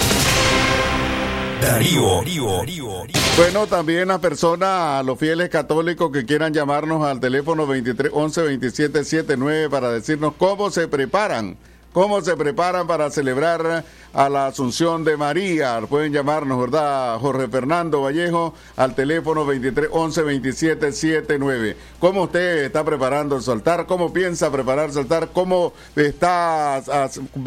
Darío. 1.62 2.22
Bueno, 3.38 3.68
también 3.68 4.08
las 4.10 4.20
personas, 4.20 5.06
los 5.06 5.18
fieles 5.18 5.50
católicos 5.50 6.12
que 6.12 6.26
quieran 6.26 6.54
llamarnos 6.54 7.06
al 7.06 7.20
teléfono 7.20 7.66
23 7.66 8.12
11 8.14 8.42
27 8.44 9.04
79 9.04 9.70
para 9.70 9.90
decirnos 9.92 10.34
cómo 10.38 10.70
se 10.70 10.88
preparan 10.88 11.58
cómo 11.96 12.20
se 12.20 12.36
preparan 12.36 12.88
para 12.88 13.10
celebrar 13.10 13.86
a 14.14 14.30
la 14.30 14.48
Asunción 14.48 15.06
de 15.06 15.16
María. 15.16 15.80
Pueden 15.88 16.12
llamarnos, 16.12 16.60
¿verdad? 16.60 17.18
Jorge 17.20 17.48
Fernando 17.48 18.02
Vallejo 18.02 18.54
al 18.75 18.96
teléfono 18.96 19.46
23 19.46 19.88
11 19.90 20.22
27 20.24 20.92
79. 20.92 21.78
¿Cómo 22.00 22.24
usted 22.24 22.66
está 22.66 22.84
preparando 22.84 23.40
su 23.40 23.50
altar? 23.50 23.86
¿Cómo 23.86 24.12
piensa 24.12 24.52
preparar 24.52 24.92
su 24.92 25.00
altar? 25.00 25.30
¿Cómo 25.32 25.72
está, 25.96 26.84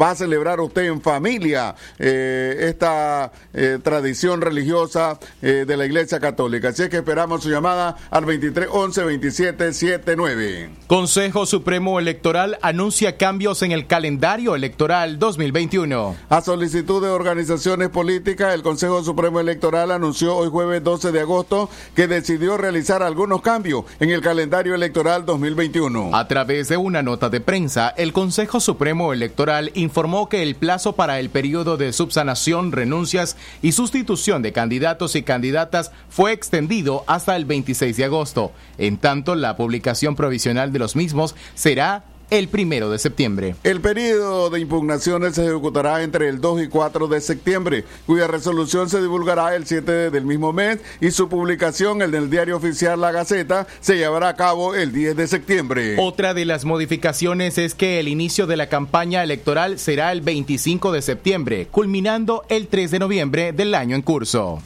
va 0.01 0.09
a 0.09 0.15
celebrar 0.15 0.59
usted 0.59 0.85
en 0.85 0.99
familia 1.01 1.75
eh, 1.99 2.69
esta 2.69 3.31
eh, 3.53 3.77
tradición 3.83 4.41
religiosa 4.41 5.19
eh, 5.43 5.65
de 5.67 5.77
la 5.77 5.85
Iglesia 5.85 6.19
Católica? 6.19 6.69
Así 6.69 6.81
es 6.81 6.89
que 6.89 6.97
esperamos 6.97 7.43
su 7.43 7.51
llamada 7.51 7.97
al 8.09 8.25
23 8.25 8.67
11 8.71 9.03
27 9.03 9.73
79. 9.73 10.69
Consejo 10.87 11.45
Supremo 11.45 11.99
Electoral 11.99 12.57
anuncia 12.63 13.17
cambios 13.17 13.61
en 13.61 13.71
el 13.71 13.85
calendario 13.85 14.38
electoral 14.39 15.19
2021. 15.19 16.15
A 16.29 16.41
solicitud 16.41 17.03
de 17.03 17.09
organizaciones 17.09 17.89
políticas, 17.89 18.53
el 18.53 18.61
Consejo 18.61 19.03
Supremo 19.03 19.41
Electoral 19.41 19.91
anunció 19.91 20.35
hoy 20.37 20.49
jueves 20.49 20.81
12 20.81 21.11
de 21.11 21.19
agosto 21.19 21.69
que 21.93 22.07
decidió 22.07 22.57
realizar 22.57 23.03
algunos 23.03 23.41
cambios 23.41 23.83
en 23.99 24.11
el 24.11 24.21
calendario 24.21 24.75
electoral 24.75 25.25
2021. 25.25 26.15
A 26.15 26.27
través 26.29 26.69
de 26.69 26.77
una 26.77 27.03
nota 27.03 27.29
de 27.29 27.41
prensa, 27.41 27.89
el 27.89 28.13
Consejo 28.13 28.61
Supremo 28.61 29.11
Electoral 29.11 29.71
informó 29.75 30.29
que 30.29 30.41
el 30.41 30.55
plazo 30.55 30.93
para 30.93 31.19
el 31.19 31.29
periodo 31.29 31.75
de 31.75 31.91
subsanación, 31.91 32.71
renuncias 32.71 33.35
y 33.61 33.73
sustitución 33.73 34.41
de 34.41 34.53
candidatos 34.53 35.17
y 35.17 35.23
candidatas 35.23 35.91
fue 36.09 36.31
extendido 36.31 37.03
hasta 37.07 37.35
el 37.35 37.43
26 37.43 37.97
de 37.97 38.05
agosto. 38.05 38.53
En 38.77 38.97
tanto, 38.97 39.35
la 39.35 39.57
publicación 39.57 40.15
provisional 40.15 40.71
de 40.71 40.79
los 40.79 40.95
mismos 40.95 41.35
será 41.55 42.05
el 42.29 42.47
primero 42.47 42.89
de 42.89 42.99
septiembre. 42.99 43.55
El 43.63 43.81
periodo 43.81 44.49
de 44.49 44.59
impugnaciones 44.59 45.35
se 45.35 45.45
ejecutará 45.45 46.03
entre 46.03 46.29
el 46.29 46.41
2 46.41 46.63
y 46.63 46.67
4 46.67 47.07
de 47.07 47.21
septiembre, 47.21 47.85
cuya 48.05 48.27
resolución 48.27 48.89
se 48.89 49.01
divulgará 49.01 49.55
el 49.55 49.65
7 49.65 50.09
del 50.09 50.25
mismo 50.25 50.53
mes 50.53 50.79
y 51.01 51.11
su 51.11 51.29
publicación 51.29 52.01
en 52.01 52.13
el 52.13 52.29
diario 52.29 52.57
oficial 52.57 53.01
La 53.01 53.11
Gaceta 53.11 53.67
se 53.79 53.97
llevará 53.97 54.29
a 54.29 54.35
cabo 54.35 54.75
el 54.75 54.91
10 54.91 55.15
de 55.15 55.27
septiembre. 55.27 55.95
Otra 55.99 56.33
de 56.33 56.45
las 56.45 56.65
modificaciones 56.65 57.57
es 57.57 57.75
que 57.75 57.99
el 57.99 58.07
inicio 58.07 58.47
de 58.47 58.57
la 58.57 58.69
campaña 58.69 59.23
electoral 59.23 59.79
será 59.79 60.11
el 60.11 60.21
25 60.21 60.91
de 60.91 61.01
septiembre, 61.01 61.67
culminando 61.71 62.43
el 62.49 62.67
3 62.67 62.91
de 62.91 62.99
noviembre 62.99 63.51
del 63.53 63.75
año 63.75 63.95
en 63.95 64.01
curso. 64.01 64.61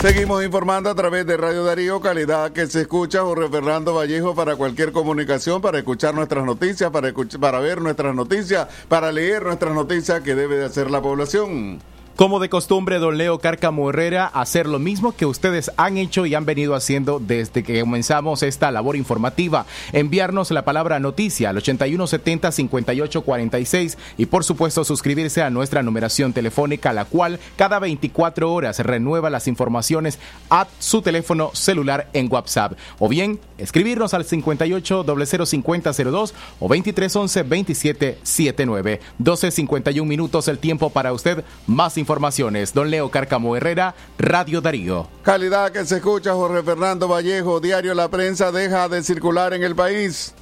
Seguimos 0.00 0.44
informando 0.44 0.90
a 0.90 0.94
través 0.94 1.26
de 1.26 1.36
Radio 1.36 1.64
Darío, 1.64 2.00
calidad 2.00 2.52
que 2.52 2.68
se 2.68 2.82
escucha, 2.82 3.22
Jorge 3.22 3.48
Fernando 3.48 3.94
Vallejo, 3.94 4.32
para 4.32 4.54
cualquier 4.54 4.92
comunicación, 4.92 5.60
para 5.60 5.78
escuchar 5.78 6.14
nuestras 6.14 6.44
noticias, 6.44 6.88
para, 6.92 7.12
para 7.40 7.58
ver 7.58 7.80
nuestras 7.80 8.14
noticias, 8.14 8.68
para 8.86 9.10
leer 9.10 9.42
nuestras 9.42 9.74
noticias 9.74 10.20
que 10.20 10.36
debe 10.36 10.56
de 10.56 10.66
hacer 10.66 10.88
la 10.88 11.02
población. 11.02 11.80
Como 12.18 12.40
de 12.40 12.48
costumbre, 12.48 12.98
don 12.98 13.16
Leo 13.16 13.38
Cárcamo 13.38 13.90
Herrera, 13.90 14.26
hacer 14.26 14.66
lo 14.66 14.80
mismo 14.80 15.14
que 15.14 15.24
ustedes 15.24 15.70
han 15.76 15.98
hecho 15.98 16.26
y 16.26 16.34
han 16.34 16.46
venido 16.46 16.74
haciendo 16.74 17.20
desde 17.20 17.62
que 17.62 17.78
comenzamos 17.78 18.42
esta 18.42 18.72
labor 18.72 18.96
informativa. 18.96 19.66
Enviarnos 19.92 20.50
la 20.50 20.64
palabra 20.64 20.98
noticia 20.98 21.50
al 21.50 21.58
8170-5846 21.58 23.96
y 24.16 24.26
por 24.26 24.42
supuesto 24.42 24.82
suscribirse 24.82 25.42
a 25.42 25.50
nuestra 25.50 25.84
numeración 25.84 26.32
telefónica, 26.32 26.92
la 26.92 27.04
cual 27.04 27.38
cada 27.54 27.78
24 27.78 28.52
horas 28.52 28.80
renueva 28.80 29.30
las 29.30 29.46
informaciones 29.46 30.18
a 30.50 30.66
su 30.80 31.02
teléfono 31.02 31.52
celular 31.54 32.08
en 32.14 32.32
WhatsApp. 32.32 32.72
O 32.98 33.08
bien, 33.08 33.38
escribirnos 33.58 34.12
al 34.12 34.24
58 34.24 35.04
005002 35.04 36.34
o 36.58 36.66
2311 36.66 37.44
2779. 37.44 39.00
12.51 39.20 40.04
minutos 40.04 40.48
el 40.48 40.58
tiempo 40.58 40.90
para 40.90 41.12
usted. 41.12 41.44
Más 41.68 41.96
información 41.96 42.07
informaciones. 42.08 42.72
Don 42.72 42.90
Leo 42.90 43.10
Cárcamo 43.10 43.54
Herrera, 43.54 43.94
Radio 44.18 44.62
Darío. 44.62 45.08
Calidad 45.22 45.70
que 45.70 45.84
se 45.84 45.96
escucha, 45.96 46.32
Jorge 46.32 46.62
Fernando 46.62 47.06
Vallejo, 47.06 47.60
Diario 47.60 47.92
La 47.92 48.08
Prensa 48.08 48.50
deja 48.50 48.88
de 48.88 49.02
circular 49.02 49.52
en 49.52 49.62
el 49.62 49.76
país. 49.76 50.32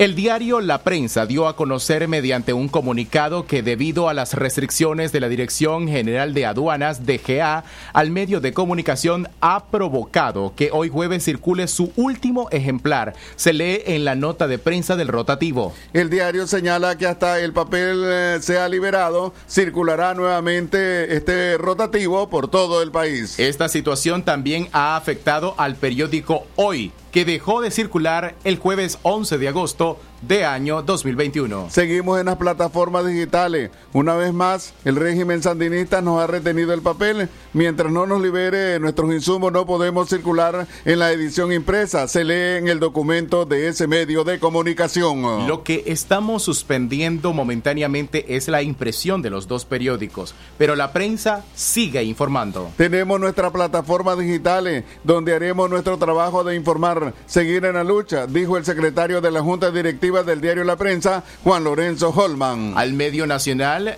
El 0.00 0.14
diario 0.14 0.62
La 0.62 0.82
Prensa 0.82 1.26
dio 1.26 1.46
a 1.46 1.56
conocer 1.56 2.08
mediante 2.08 2.54
un 2.54 2.68
comunicado 2.68 3.46
que 3.46 3.62
debido 3.62 4.08
a 4.08 4.14
las 4.14 4.32
restricciones 4.32 5.12
de 5.12 5.20
la 5.20 5.28
Dirección 5.28 5.88
General 5.88 6.32
de 6.32 6.46
Aduanas 6.46 7.04
DGA 7.04 7.64
al 7.92 8.10
medio 8.10 8.40
de 8.40 8.54
comunicación 8.54 9.28
ha 9.42 9.66
provocado 9.66 10.54
que 10.56 10.70
hoy 10.72 10.88
jueves 10.88 11.26
circule 11.26 11.68
su 11.68 11.92
último 11.96 12.48
ejemplar. 12.50 13.12
Se 13.36 13.52
lee 13.52 13.82
en 13.84 14.06
la 14.06 14.14
nota 14.14 14.48
de 14.48 14.56
prensa 14.56 14.96
del 14.96 15.08
rotativo. 15.08 15.74
El 15.92 16.08
diario 16.08 16.46
señala 16.46 16.96
que 16.96 17.06
hasta 17.06 17.38
el 17.38 17.52
papel 17.52 18.02
eh, 18.06 18.38
sea 18.40 18.70
liberado, 18.70 19.34
circulará 19.46 20.14
nuevamente 20.14 21.14
este 21.14 21.58
rotativo 21.58 22.30
por 22.30 22.48
todo 22.48 22.82
el 22.82 22.90
país. 22.90 23.38
Esta 23.38 23.68
situación 23.68 24.22
también 24.22 24.70
ha 24.72 24.96
afectado 24.96 25.54
al 25.58 25.76
periódico 25.76 26.46
Hoy, 26.56 26.90
que 27.10 27.24
dejó 27.24 27.60
de 27.60 27.70
circular 27.70 28.34
el 28.44 28.58
jueves 28.58 28.98
11 29.02 29.38
de 29.38 29.48
agosto 29.48 29.98
de 30.22 30.44
año 30.44 30.82
2021. 30.82 31.68
Seguimos 31.70 32.20
en 32.20 32.26
las 32.26 32.36
plataformas 32.36 33.06
digitales. 33.06 33.70
Una 33.92 34.14
vez 34.14 34.32
más, 34.32 34.74
el 34.84 34.96
régimen 34.96 35.42
sandinista 35.42 36.02
nos 36.02 36.20
ha 36.20 36.26
retenido 36.26 36.74
el 36.74 36.82
papel. 36.82 37.28
Mientras 37.52 37.90
no 37.90 38.06
nos 38.06 38.20
libere 38.20 38.78
nuestros 38.80 39.12
insumos, 39.12 39.52
no 39.52 39.66
podemos 39.66 40.08
circular 40.08 40.66
en 40.84 40.98
la 40.98 41.12
edición 41.12 41.52
impresa. 41.52 42.06
Se 42.08 42.24
lee 42.24 42.58
en 42.58 42.68
el 42.68 42.80
documento 42.80 43.44
de 43.44 43.68
ese 43.68 43.86
medio 43.86 44.24
de 44.24 44.38
comunicación. 44.38 45.46
Lo 45.46 45.62
que 45.62 45.84
estamos 45.86 46.42
suspendiendo 46.42 47.32
momentáneamente 47.32 48.36
es 48.36 48.48
la 48.48 48.62
impresión 48.62 49.22
de 49.22 49.30
los 49.30 49.48
dos 49.48 49.64
periódicos, 49.64 50.34
pero 50.58 50.76
la 50.76 50.92
prensa 50.92 51.44
sigue 51.54 52.02
informando. 52.02 52.70
Tenemos 52.76 53.18
nuestras 53.18 53.50
plataformas 53.52 54.18
digitales 54.18 54.84
donde 55.04 55.34
haremos 55.34 55.70
nuestro 55.70 55.96
trabajo 55.98 56.44
de 56.44 56.54
informar, 56.54 57.14
seguir 57.26 57.64
en 57.64 57.74
la 57.74 57.84
lucha, 57.84 58.26
dijo 58.26 58.56
el 58.56 58.64
secretario 58.64 59.20
de 59.20 59.30
la 59.30 59.40
Junta 59.40 59.70
Directiva 59.70 60.09
del 60.10 60.40
diario 60.40 60.64
La 60.64 60.76
Prensa, 60.76 61.22
Juan 61.44 61.62
Lorenzo 61.62 62.10
Holman. 62.10 62.74
Al 62.76 62.92
medio 62.92 63.28
nacional 63.28 63.96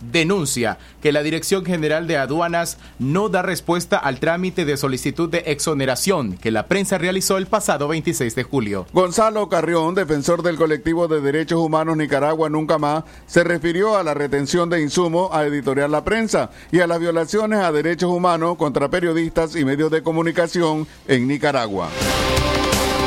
denuncia 0.00 0.78
que 1.02 1.12
la 1.12 1.22
Dirección 1.22 1.64
General 1.64 2.06
de 2.06 2.16
Aduanas 2.16 2.78
no 2.98 3.28
da 3.28 3.42
respuesta 3.42 3.96
al 3.96 4.18
trámite 4.18 4.64
de 4.64 4.76
solicitud 4.76 5.28
de 5.28 5.44
exoneración 5.46 6.36
que 6.36 6.50
la 6.50 6.66
prensa 6.66 6.98
realizó 6.98 7.36
el 7.36 7.46
pasado 7.46 7.88
26 7.88 8.34
de 8.34 8.42
julio. 8.42 8.86
Gonzalo 8.92 9.48
Carrión, 9.48 9.94
defensor 9.94 10.42
del 10.42 10.56
colectivo 10.56 11.08
de 11.08 11.20
derechos 11.20 11.60
humanos 11.60 11.96
Nicaragua 11.96 12.48
Nunca 12.48 12.78
Más, 12.78 13.04
se 13.26 13.44
refirió 13.44 13.96
a 13.96 14.02
la 14.02 14.14
retención 14.14 14.70
de 14.70 14.80
insumos 14.80 15.30
a 15.32 15.44
editorial 15.44 15.92
La 15.92 16.04
Prensa 16.04 16.50
y 16.72 16.80
a 16.80 16.86
las 16.86 16.98
violaciones 16.98 17.60
a 17.60 17.72
derechos 17.72 18.10
humanos 18.10 18.56
contra 18.56 18.88
periodistas 18.88 19.54
y 19.56 19.64
medios 19.64 19.90
de 19.90 20.02
comunicación 20.02 20.86
en 21.06 21.28
Nicaragua. 21.28 21.88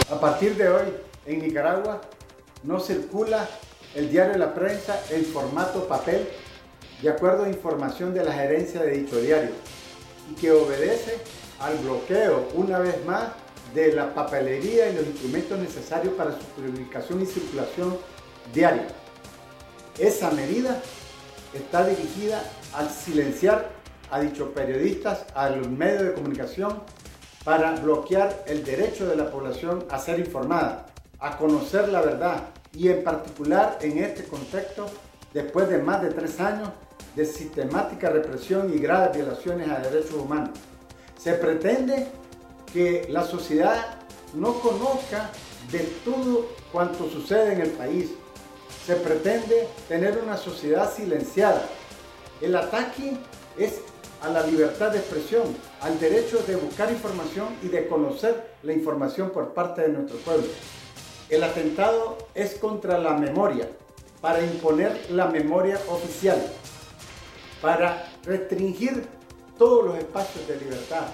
A 0.09 0.19
partir 0.19 0.55
de 0.55 0.69
hoy, 0.69 0.83
en 1.25 1.39
Nicaragua 1.39 2.01
no 2.63 2.79
circula 2.79 3.47
el 3.95 4.09
diario 4.09 4.37
La 4.37 4.53
Prensa 4.53 4.99
en 5.09 5.25
formato 5.25 5.87
papel 5.87 6.27
de 7.01 7.09
acuerdo 7.09 7.43
a 7.43 7.49
información 7.49 8.13
de 8.13 8.23
la 8.23 8.33
gerencia 8.33 8.81
de 8.81 8.91
dicho 8.91 9.19
diario 9.19 9.51
y 10.31 10.35
que 10.35 10.51
obedece 10.51 11.17
al 11.59 11.77
bloqueo 11.79 12.47
una 12.55 12.79
vez 12.79 13.03
más 13.05 13.29
de 13.73 13.93
la 13.93 14.13
papelería 14.13 14.89
y 14.89 14.95
los 14.95 15.05
instrumentos 15.05 15.59
necesarios 15.59 16.13
para 16.13 16.31
su 16.31 16.45
publicación 16.55 17.21
y 17.21 17.25
circulación 17.25 17.97
diaria. 18.53 18.87
Esa 19.99 20.31
medida 20.31 20.81
está 21.53 21.85
dirigida 21.85 22.43
al 22.73 22.89
silenciar 22.89 23.69
a 24.11 24.19
dichos 24.19 24.49
periodistas, 24.49 25.25
a 25.33 25.49
los 25.49 25.67
medios 25.69 26.03
de 26.03 26.13
comunicación, 26.13 26.81
para 27.43 27.75
bloquear 27.75 28.43
el 28.47 28.63
derecho 28.63 29.07
de 29.07 29.15
la 29.15 29.29
población 29.29 29.85
a 29.89 29.99
ser 29.99 30.19
informada, 30.19 30.85
a 31.23 31.37
conocer 31.37 31.87
la 31.87 32.01
verdad 32.01 32.49
y 32.73 32.89
en 32.89 33.01
particular 33.01 33.79
en 33.81 33.97
este 33.99 34.25
contexto, 34.25 34.87
después 35.33 35.69
de 35.69 35.77
más 35.77 36.01
de 36.01 36.09
tres 36.09 36.39
años 36.41 36.69
de 37.15 37.25
sistemática 37.25 38.09
represión 38.09 38.73
y 38.73 38.77
graves 38.77 39.15
violaciones 39.15 39.69
a 39.69 39.79
derechos 39.79 40.15
humanos. 40.15 40.51
Se 41.17 41.33
pretende 41.33 42.07
que 42.73 43.07
la 43.09 43.23
sociedad 43.23 43.99
no 44.33 44.59
conozca 44.59 45.29
de 45.71 45.79
todo 46.03 46.47
cuanto 46.73 47.09
sucede 47.09 47.53
en 47.53 47.61
el 47.61 47.69
país. 47.69 48.09
Se 48.85 48.97
pretende 48.97 49.69
tener 49.87 50.19
una 50.21 50.35
sociedad 50.35 50.93
silenciada. 50.93 51.63
El 52.41 52.53
ataque 52.55 53.15
es 53.57 53.79
a 54.21 54.27
la 54.27 54.45
libertad 54.45 54.91
de 54.91 54.97
expresión, 54.97 55.43
al 55.79 55.97
derecho 56.01 56.43
de 56.45 56.57
buscar 56.57 56.91
información 56.91 57.47
y 57.61 57.69
de 57.69 57.87
conocer 57.87 58.55
la 58.63 58.73
información 58.73 59.29
por 59.29 59.53
parte 59.53 59.83
de 59.83 59.89
nuestro 59.89 60.17
pueblo. 60.17 60.47
El 61.29 61.43
atentado 61.43 62.17
es 62.35 62.55
contra 62.55 62.97
la 62.99 63.13
memoria, 63.13 63.67
para 64.21 64.41
imponer 64.41 65.09
la 65.09 65.27
memoria 65.27 65.79
oficial, 65.87 66.41
para 67.61 68.11
restringir 68.23 69.05
todos 69.57 69.85
los 69.85 69.97
espacios 69.97 70.47
de 70.47 70.57
libertad, 70.57 71.05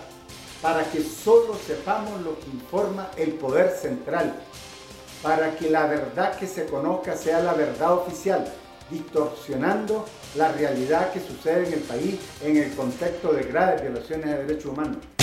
para 0.62 0.84
que 0.84 1.02
solo 1.02 1.56
sepamos 1.66 2.22
lo 2.22 2.40
que 2.40 2.48
informa 2.48 3.10
el 3.18 3.34
poder 3.34 3.72
central, 3.72 4.34
para 5.22 5.56
que 5.56 5.70
la 5.70 5.86
verdad 5.86 6.36
que 6.38 6.48
se 6.48 6.66
conozca 6.66 7.16
sea 7.16 7.40
la 7.42 7.54
verdad 7.54 7.94
oficial, 7.94 8.52
distorsionando 8.90 10.06
la 10.36 10.52
realidad 10.52 11.12
que 11.12 11.20
sucede 11.20 11.68
en 11.68 11.74
el 11.74 11.82
país 11.82 12.16
en 12.42 12.58
el 12.58 12.74
contexto 12.76 13.32
de 13.32 13.44
graves 13.44 13.82
violaciones 13.82 14.26
de 14.26 14.46
derechos 14.46 14.66
humanos. 14.66 15.19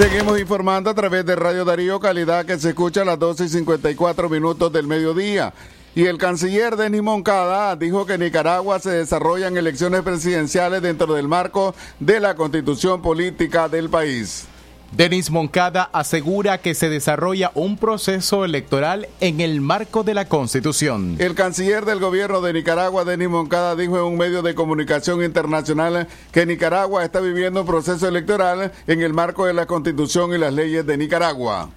Seguimos 0.00 0.40
informando 0.40 0.88
a 0.88 0.94
través 0.94 1.26
de 1.26 1.36
Radio 1.36 1.62
Darío, 1.66 2.00
calidad 2.00 2.46
que 2.46 2.58
se 2.58 2.70
escucha 2.70 3.02
a 3.02 3.04
las 3.04 3.18
12 3.18 3.44
y 3.44 3.48
54 3.50 4.30
minutos 4.30 4.72
del 4.72 4.86
mediodía. 4.86 5.52
Y 5.94 6.06
el 6.06 6.16
canciller 6.16 6.74
Denis 6.74 7.02
Moncada 7.02 7.76
dijo 7.76 8.06
que 8.06 8.14
en 8.14 8.20
Nicaragua 8.20 8.78
se 8.78 8.92
desarrollan 8.92 9.58
elecciones 9.58 10.00
presidenciales 10.00 10.80
dentro 10.80 11.12
del 11.12 11.28
marco 11.28 11.74
de 11.98 12.18
la 12.18 12.34
constitución 12.34 13.02
política 13.02 13.68
del 13.68 13.90
país. 13.90 14.46
Denis 14.92 15.30
Moncada 15.30 15.88
asegura 15.92 16.58
que 16.58 16.74
se 16.74 16.88
desarrolla 16.88 17.52
un 17.54 17.76
proceso 17.76 18.44
electoral 18.44 19.08
en 19.20 19.40
el 19.40 19.60
marco 19.60 20.02
de 20.02 20.14
la 20.14 20.24
Constitución. 20.24 21.14
El 21.20 21.36
canciller 21.36 21.84
del 21.84 22.00
gobierno 22.00 22.40
de 22.40 22.52
Nicaragua, 22.52 23.04
Denis 23.04 23.28
Moncada, 23.28 23.76
dijo 23.76 23.98
en 23.98 24.04
un 24.04 24.18
medio 24.18 24.42
de 24.42 24.56
comunicación 24.56 25.22
internacional 25.22 26.08
que 26.32 26.44
Nicaragua 26.44 27.04
está 27.04 27.20
viviendo 27.20 27.60
un 27.60 27.68
proceso 27.68 28.08
electoral 28.08 28.72
en 28.88 29.00
el 29.02 29.14
marco 29.14 29.46
de 29.46 29.54
la 29.54 29.66
Constitución 29.66 30.34
y 30.34 30.38
las 30.38 30.52
leyes 30.52 30.84
de 30.84 30.96
Nicaragua. 30.96 31.70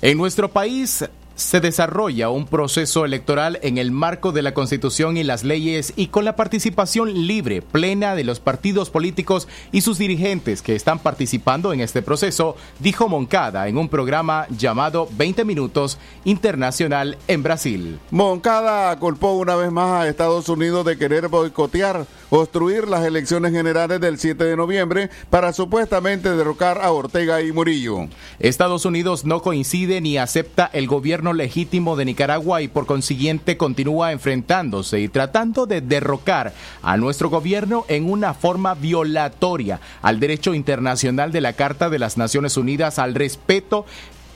En 0.00 0.16
nuestro 0.16 0.50
país 0.50 1.04
se 1.36 1.60
desarrolla 1.60 2.30
un 2.30 2.46
proceso 2.46 3.04
electoral 3.04 3.58
en 3.62 3.78
el 3.78 3.90
marco 3.90 4.32
de 4.32 4.42
la 4.42 4.54
Constitución 4.54 5.16
y 5.16 5.24
las 5.24 5.42
leyes 5.42 5.92
y 5.96 6.08
con 6.08 6.24
la 6.24 6.36
participación 6.36 7.26
libre, 7.26 7.60
plena 7.60 8.14
de 8.14 8.24
los 8.24 8.40
partidos 8.40 8.90
políticos 8.90 9.48
y 9.72 9.80
sus 9.80 9.98
dirigentes 9.98 10.62
que 10.62 10.76
están 10.76 11.00
participando 11.00 11.72
en 11.72 11.80
este 11.80 12.02
proceso, 12.02 12.56
dijo 12.78 13.08
Moncada 13.08 13.66
en 13.68 13.78
un 13.78 13.88
programa 13.88 14.46
llamado 14.50 15.08
20 15.16 15.44
Minutos 15.44 15.98
Internacional 16.24 17.18
en 17.26 17.42
Brasil. 17.42 17.98
Moncada 18.10 18.96
culpó 18.98 19.32
una 19.32 19.56
vez 19.56 19.72
más 19.72 20.02
a 20.02 20.08
Estados 20.08 20.48
Unidos 20.48 20.84
de 20.84 20.96
querer 20.96 21.28
boicotear, 21.28 22.06
obstruir 22.30 22.86
las 22.86 23.04
elecciones 23.04 23.52
generales 23.52 24.00
del 24.00 24.18
7 24.18 24.44
de 24.44 24.56
noviembre 24.56 25.10
para 25.30 25.52
supuestamente 25.52 26.34
derrocar 26.34 26.80
a 26.80 26.92
Ortega 26.92 27.42
y 27.42 27.52
Murillo. 27.52 28.08
Estados 28.38 28.84
Unidos 28.84 29.24
no 29.24 29.42
coincide 29.42 30.00
ni 30.00 30.16
acepta 30.16 30.70
el 30.72 30.86
gobierno 30.86 31.23
legítimo 31.32 31.96
de 31.96 32.04
Nicaragua 32.04 32.62
y 32.62 32.68
por 32.68 32.86
consiguiente 32.86 33.56
continúa 33.56 34.12
enfrentándose 34.12 35.00
y 35.00 35.08
tratando 35.08 35.66
de 35.66 35.80
derrocar 35.80 36.52
a 36.82 36.96
nuestro 36.96 37.30
gobierno 37.30 37.84
en 37.88 38.10
una 38.10 38.34
forma 38.34 38.74
violatoria 38.74 39.80
al 40.02 40.20
derecho 40.20 40.54
internacional 40.54 41.32
de 41.32 41.40
la 41.40 41.54
Carta 41.54 41.88
de 41.88 41.98
las 41.98 42.16
Naciones 42.16 42.56
Unidas 42.56 42.98
al 42.98 43.14
respeto 43.14 43.86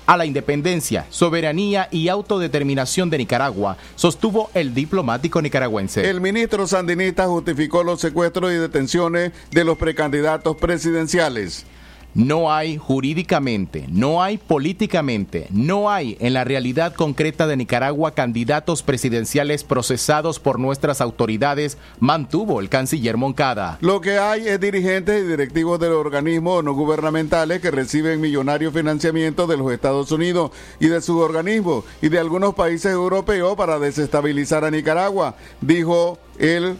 a 0.08 0.16
la 0.16 0.24
independencia, 0.24 1.04
soberanía 1.10 1.88
y 1.90 2.08
autodeterminación 2.08 3.10
de 3.10 3.18
Nicaragua, 3.18 3.76
sostuvo 3.94 4.50
el 4.54 4.72
diplomático 4.72 5.42
nicaragüense. 5.42 6.08
El 6.08 6.22
ministro 6.22 6.66
sandinista 6.66 7.26
justificó 7.26 7.84
los 7.84 8.00
secuestros 8.00 8.50
y 8.52 8.54
detenciones 8.54 9.32
de 9.50 9.64
los 9.64 9.76
precandidatos 9.76 10.56
presidenciales. 10.56 11.66
No 12.14 12.52
hay 12.52 12.78
jurídicamente, 12.78 13.84
no 13.88 14.22
hay 14.22 14.38
políticamente, 14.38 15.46
no 15.50 15.90
hay 15.90 16.16
en 16.20 16.32
la 16.32 16.42
realidad 16.42 16.94
concreta 16.94 17.46
de 17.46 17.56
Nicaragua 17.56 18.12
candidatos 18.12 18.82
presidenciales 18.82 19.62
procesados 19.62 20.40
por 20.40 20.58
nuestras 20.58 21.00
autoridades, 21.00 21.76
mantuvo 22.00 22.60
el 22.60 22.70
canciller 22.70 23.16
Moncada. 23.16 23.78
Lo 23.80 24.00
que 24.00 24.18
hay 24.18 24.48
es 24.48 24.58
dirigentes 24.58 25.22
y 25.22 25.26
directivos 25.26 25.78
de 25.80 25.88
organismos 25.88 26.64
no 26.64 26.74
gubernamentales 26.74 27.60
que 27.60 27.70
reciben 27.70 28.20
millonarios 28.20 28.72
financiamientos 28.72 29.48
de 29.48 29.56
los 29.56 29.70
Estados 29.70 30.10
Unidos 30.10 30.50
y 30.80 30.88
de 30.88 31.00
sus 31.00 31.20
organismos 31.20 31.84
y 32.00 32.08
de 32.08 32.18
algunos 32.18 32.54
países 32.54 32.92
europeos 32.92 33.54
para 33.56 33.78
desestabilizar 33.78 34.64
a 34.64 34.70
Nicaragua, 34.70 35.34
dijo 35.60 36.18
el 36.38 36.76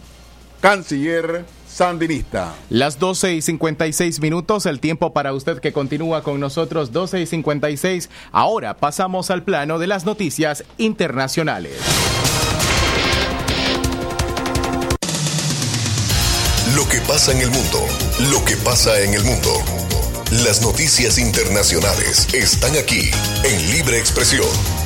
canciller 0.61 1.45
sandinista. 1.79 2.57
Las 2.71 2.99
12 2.99 3.35
y 3.35 3.43
56 3.43 4.21
minutos, 4.21 4.67
el 4.67 4.81
tiempo 4.81 5.13
para 5.13 5.33
usted 5.33 5.61
que 5.61 5.73
continúa 5.73 6.25
con 6.25 6.41
nosotros, 6.41 6.91
12 6.93 7.21
y 7.21 7.27
56. 7.27 8.11
Ahora 8.33 8.77
pasamos 8.77 9.31
al 9.31 9.45
plano 9.45 9.79
de 9.79 9.87
las 9.87 10.05
noticias 10.05 10.65
internacionales. 10.77 11.79
Lo 16.75 16.89
que 16.89 17.01
pasa 17.07 17.31
en 17.31 17.43
el 17.43 17.51
mundo, 17.51 17.79
lo 18.33 18.45
que 18.45 18.57
pasa 18.57 19.01
en 19.01 19.15
el 19.15 19.23
mundo. 19.23 19.51
Las 20.45 20.61
noticias 20.63 21.17
internacionales 21.17 22.35
están 22.35 22.77
aquí 22.77 23.11
en 23.45 23.71
Libre 23.71 23.99
Expresión. 23.99 24.78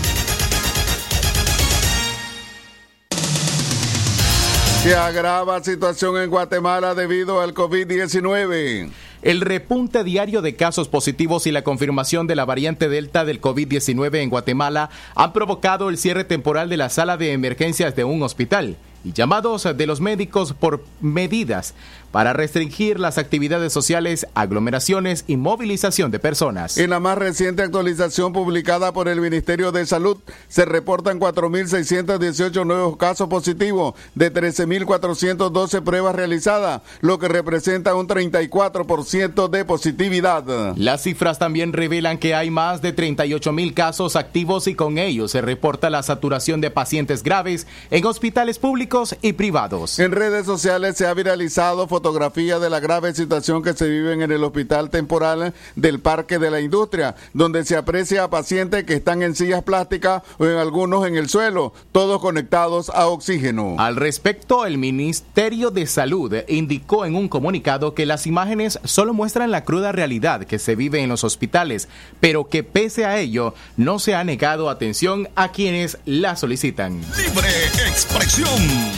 Se 4.82 4.96
agrava 4.96 5.62
situación 5.62 6.20
en 6.20 6.28
Guatemala 6.28 6.96
debido 6.96 7.40
al 7.40 7.54
COVID-19. 7.54 8.90
El 9.22 9.40
repunte 9.40 10.02
diario 10.02 10.42
de 10.42 10.56
casos 10.56 10.88
positivos 10.88 11.46
y 11.46 11.52
la 11.52 11.62
confirmación 11.62 12.26
de 12.26 12.34
la 12.34 12.44
variante 12.44 12.88
Delta 12.88 13.24
del 13.24 13.40
COVID-19 13.40 14.16
en 14.16 14.28
Guatemala 14.28 14.90
han 15.14 15.32
provocado 15.32 15.88
el 15.88 15.98
cierre 15.98 16.24
temporal 16.24 16.68
de 16.68 16.78
la 16.78 16.88
sala 16.88 17.16
de 17.16 17.30
emergencias 17.30 17.94
de 17.94 18.02
un 18.02 18.24
hospital 18.24 18.76
y 19.04 19.12
llamados 19.12 19.68
de 19.76 19.86
los 19.86 20.00
médicos 20.00 20.52
por 20.52 20.84
medidas 21.00 21.74
para 22.12 22.32
restringir 22.32 23.00
las 23.00 23.18
actividades 23.18 23.72
sociales, 23.72 24.26
aglomeraciones 24.34 25.24
y 25.26 25.36
movilización 25.36 26.10
de 26.10 26.18
personas. 26.18 26.78
En 26.78 26.90
la 26.90 27.00
más 27.00 27.18
reciente 27.18 27.62
actualización 27.62 28.32
publicada 28.32 28.92
por 28.92 29.08
el 29.08 29.20
Ministerio 29.20 29.72
de 29.72 29.86
Salud, 29.86 30.18
se 30.48 30.64
reportan 30.64 31.18
4.618 31.18 32.66
nuevos 32.66 32.96
casos 32.96 33.28
positivos 33.28 33.94
de 34.14 34.32
13.412 34.32 35.82
pruebas 35.82 36.14
realizadas, 36.14 36.82
lo 37.00 37.18
que 37.18 37.28
representa 37.28 37.94
un 37.94 38.06
34% 38.06 39.48
de 39.48 39.64
positividad. 39.64 40.74
Las 40.76 41.02
cifras 41.02 41.38
también 41.38 41.72
revelan 41.72 42.18
que 42.18 42.34
hay 42.34 42.50
más 42.50 42.82
de 42.82 42.92
38 42.92 43.52
mil 43.52 43.74
casos 43.74 44.16
activos 44.16 44.66
y 44.66 44.74
con 44.74 44.98
ellos 44.98 45.30
se 45.30 45.40
reporta 45.40 45.90
la 45.90 46.02
saturación 46.02 46.60
de 46.60 46.70
pacientes 46.70 47.22
graves 47.22 47.66
en 47.90 48.04
hospitales 48.04 48.58
públicos 48.58 49.16
y 49.22 49.32
privados. 49.32 49.98
En 49.98 50.12
redes 50.12 50.46
sociales 50.46 50.96
se 50.96 51.06
ha 51.06 51.14
viralizado 51.14 51.88
fotografía 52.02 52.58
de 52.58 52.68
la 52.68 52.80
grave 52.80 53.14
situación 53.14 53.62
que 53.62 53.74
se 53.74 53.88
vive 53.88 54.12
en 54.12 54.22
el 54.22 54.42
hospital 54.42 54.90
temporal 54.90 55.54
del 55.76 56.00
Parque 56.00 56.40
de 56.40 56.50
la 56.50 56.60
Industria, 56.60 57.14
donde 57.32 57.64
se 57.64 57.76
aprecia 57.76 58.24
a 58.24 58.30
pacientes 58.30 58.82
que 58.82 58.94
están 58.94 59.22
en 59.22 59.36
sillas 59.36 59.62
plásticas 59.62 60.24
o 60.38 60.46
en 60.46 60.56
algunos 60.56 61.06
en 61.06 61.14
el 61.14 61.28
suelo, 61.28 61.72
todos 61.92 62.20
conectados 62.20 62.90
a 62.90 63.06
oxígeno. 63.06 63.76
Al 63.78 63.94
respecto, 63.94 64.66
el 64.66 64.78
Ministerio 64.78 65.70
de 65.70 65.86
Salud 65.86 66.34
indicó 66.48 67.06
en 67.06 67.14
un 67.14 67.28
comunicado 67.28 67.94
que 67.94 68.04
las 68.04 68.26
imágenes 68.26 68.80
solo 68.82 69.14
muestran 69.14 69.52
la 69.52 69.62
cruda 69.62 69.92
realidad 69.92 70.42
que 70.42 70.58
se 70.58 70.74
vive 70.74 71.02
en 71.02 71.08
los 71.08 71.22
hospitales, 71.22 71.88
pero 72.18 72.48
que 72.48 72.64
pese 72.64 73.04
a 73.04 73.20
ello 73.20 73.54
no 73.76 74.00
se 74.00 74.16
ha 74.16 74.24
negado 74.24 74.68
atención 74.68 75.28
a 75.36 75.52
quienes 75.52 75.98
la 76.04 76.34
solicitan. 76.34 77.00
Libre 77.16 77.48
expresión. 77.86 78.48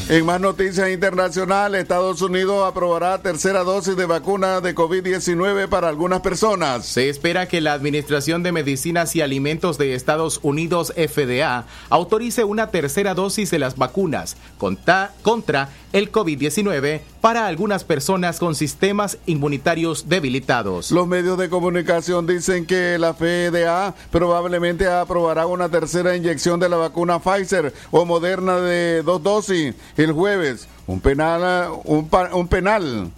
En 0.08 0.24
más 0.24 0.40
noticias 0.40 0.88
internacionales, 0.88 1.82
Estados 1.82 2.22
Unidos 2.22 2.66
aprobará 2.94 3.20
tercera 3.22 3.64
dosis 3.64 3.96
de 3.96 4.06
vacuna 4.06 4.60
de 4.60 4.72
COVID-19 4.72 5.68
para 5.68 5.88
algunas 5.88 6.20
personas. 6.20 6.86
Se 6.86 7.08
espera 7.08 7.48
que 7.48 7.60
la 7.60 7.72
Administración 7.72 8.44
de 8.44 8.52
Medicinas 8.52 9.16
y 9.16 9.20
Alimentos 9.20 9.78
de 9.78 9.96
Estados 9.96 10.38
Unidos, 10.44 10.92
FDA, 10.94 11.64
autorice 11.90 12.44
una 12.44 12.70
tercera 12.70 13.14
dosis 13.14 13.50
de 13.50 13.58
las 13.58 13.76
vacunas 13.76 14.36
contra, 14.58 15.12
contra 15.22 15.70
el 15.92 16.12
COVID-19 16.12 17.00
para 17.20 17.48
algunas 17.48 17.82
personas 17.82 18.38
con 18.38 18.54
sistemas 18.54 19.18
inmunitarios 19.26 20.08
debilitados. 20.08 20.92
Los 20.92 21.08
medios 21.08 21.36
de 21.36 21.48
comunicación 21.48 22.28
dicen 22.28 22.64
que 22.64 22.96
la 22.98 23.14
FDA 23.14 23.92
probablemente 24.12 24.86
aprobará 24.88 25.46
una 25.46 25.68
tercera 25.68 26.14
inyección 26.14 26.60
de 26.60 26.68
la 26.68 26.76
vacuna 26.76 27.18
Pfizer 27.18 27.74
o 27.90 28.04
Moderna 28.04 28.60
de 28.60 29.02
dos 29.02 29.20
dosis 29.20 29.74
el 29.96 30.12
jueves. 30.12 30.68
Un 30.86 31.00
penal, 31.00 31.70
un, 31.84 32.08
un 32.32 32.48
penal 32.48 33.12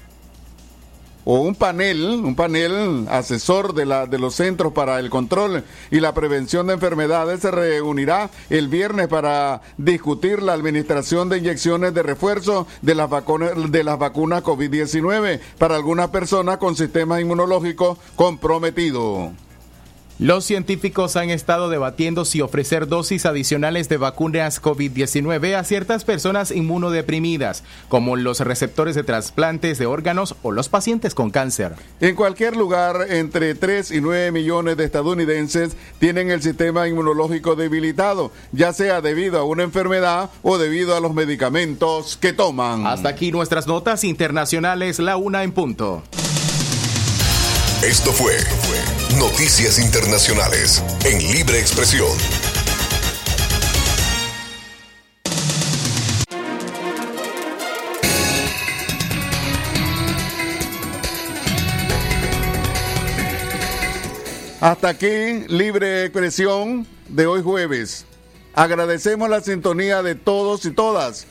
o 1.26 1.40
un 1.40 1.56
panel, 1.56 2.04
un 2.24 2.36
panel 2.36 3.06
asesor 3.10 3.74
de, 3.74 3.84
la, 3.84 4.06
de 4.06 4.18
los 4.18 4.36
Centros 4.36 4.72
para 4.72 5.00
el 5.00 5.10
Control 5.10 5.64
y 5.90 5.98
la 5.98 6.14
Prevención 6.14 6.68
de 6.68 6.74
Enfermedades 6.74 7.40
se 7.40 7.50
reunirá 7.50 8.30
el 8.48 8.68
viernes 8.68 9.08
para 9.08 9.60
discutir 9.76 10.40
la 10.40 10.52
administración 10.52 11.28
de 11.28 11.38
inyecciones 11.38 11.92
de 11.94 12.04
refuerzo 12.04 12.68
de 12.80 12.94
las 12.94 13.10
vacunas, 13.10 13.50
de 13.72 13.82
las 13.82 13.98
vacunas 13.98 14.44
COVID-19 14.44 15.40
para 15.58 15.74
algunas 15.74 16.10
personas 16.10 16.58
con 16.58 16.76
sistema 16.76 17.20
inmunológico 17.20 17.98
comprometido. 18.14 19.32
Los 20.18 20.46
científicos 20.46 21.14
han 21.16 21.28
estado 21.28 21.68
debatiendo 21.68 22.24
si 22.24 22.40
ofrecer 22.40 22.88
dosis 22.88 23.26
adicionales 23.26 23.90
de 23.90 23.98
vacunas 23.98 24.62
COVID-19 24.62 25.54
a 25.54 25.62
ciertas 25.62 26.04
personas 26.04 26.50
inmunodeprimidas, 26.52 27.64
como 27.90 28.16
los 28.16 28.40
receptores 28.40 28.94
de 28.94 29.04
trasplantes 29.04 29.76
de 29.76 29.84
órganos 29.84 30.34
o 30.42 30.52
los 30.52 30.70
pacientes 30.70 31.14
con 31.14 31.28
cáncer. 31.28 31.74
En 32.00 32.16
cualquier 32.16 32.56
lugar, 32.56 33.08
entre 33.10 33.54
3 33.54 33.90
y 33.90 34.00
9 34.00 34.32
millones 34.32 34.78
de 34.78 34.84
estadounidenses 34.84 35.76
tienen 35.98 36.30
el 36.30 36.40
sistema 36.40 36.88
inmunológico 36.88 37.54
debilitado, 37.54 38.32
ya 38.52 38.72
sea 38.72 39.02
debido 39.02 39.38
a 39.38 39.44
una 39.44 39.64
enfermedad 39.64 40.30
o 40.42 40.56
debido 40.56 40.96
a 40.96 41.00
los 41.00 41.12
medicamentos 41.12 42.16
que 42.16 42.32
toman. 42.32 42.86
Hasta 42.86 43.10
aquí 43.10 43.32
nuestras 43.32 43.66
notas 43.66 44.02
internacionales, 44.02 44.98
la 44.98 45.18
una 45.18 45.42
en 45.42 45.52
punto. 45.52 46.02
Esto 47.82 48.12
fue 48.12 48.32
Noticias 49.14 49.78
Internacionales 49.78 50.82
en 51.04 51.18
Libre 51.32 51.58
Expresión. 51.60 52.08
Hasta 64.60 64.88
aquí, 64.88 65.46
libre 65.48 66.04
expresión 66.04 66.86
de 67.08 67.26
hoy 67.26 67.42
jueves. 67.42 68.04
Agradecemos 68.54 69.30
la 69.30 69.40
sintonía 69.40 70.02
de 70.02 70.16
todos 70.16 70.66
y 70.66 70.72
todas 70.72 71.26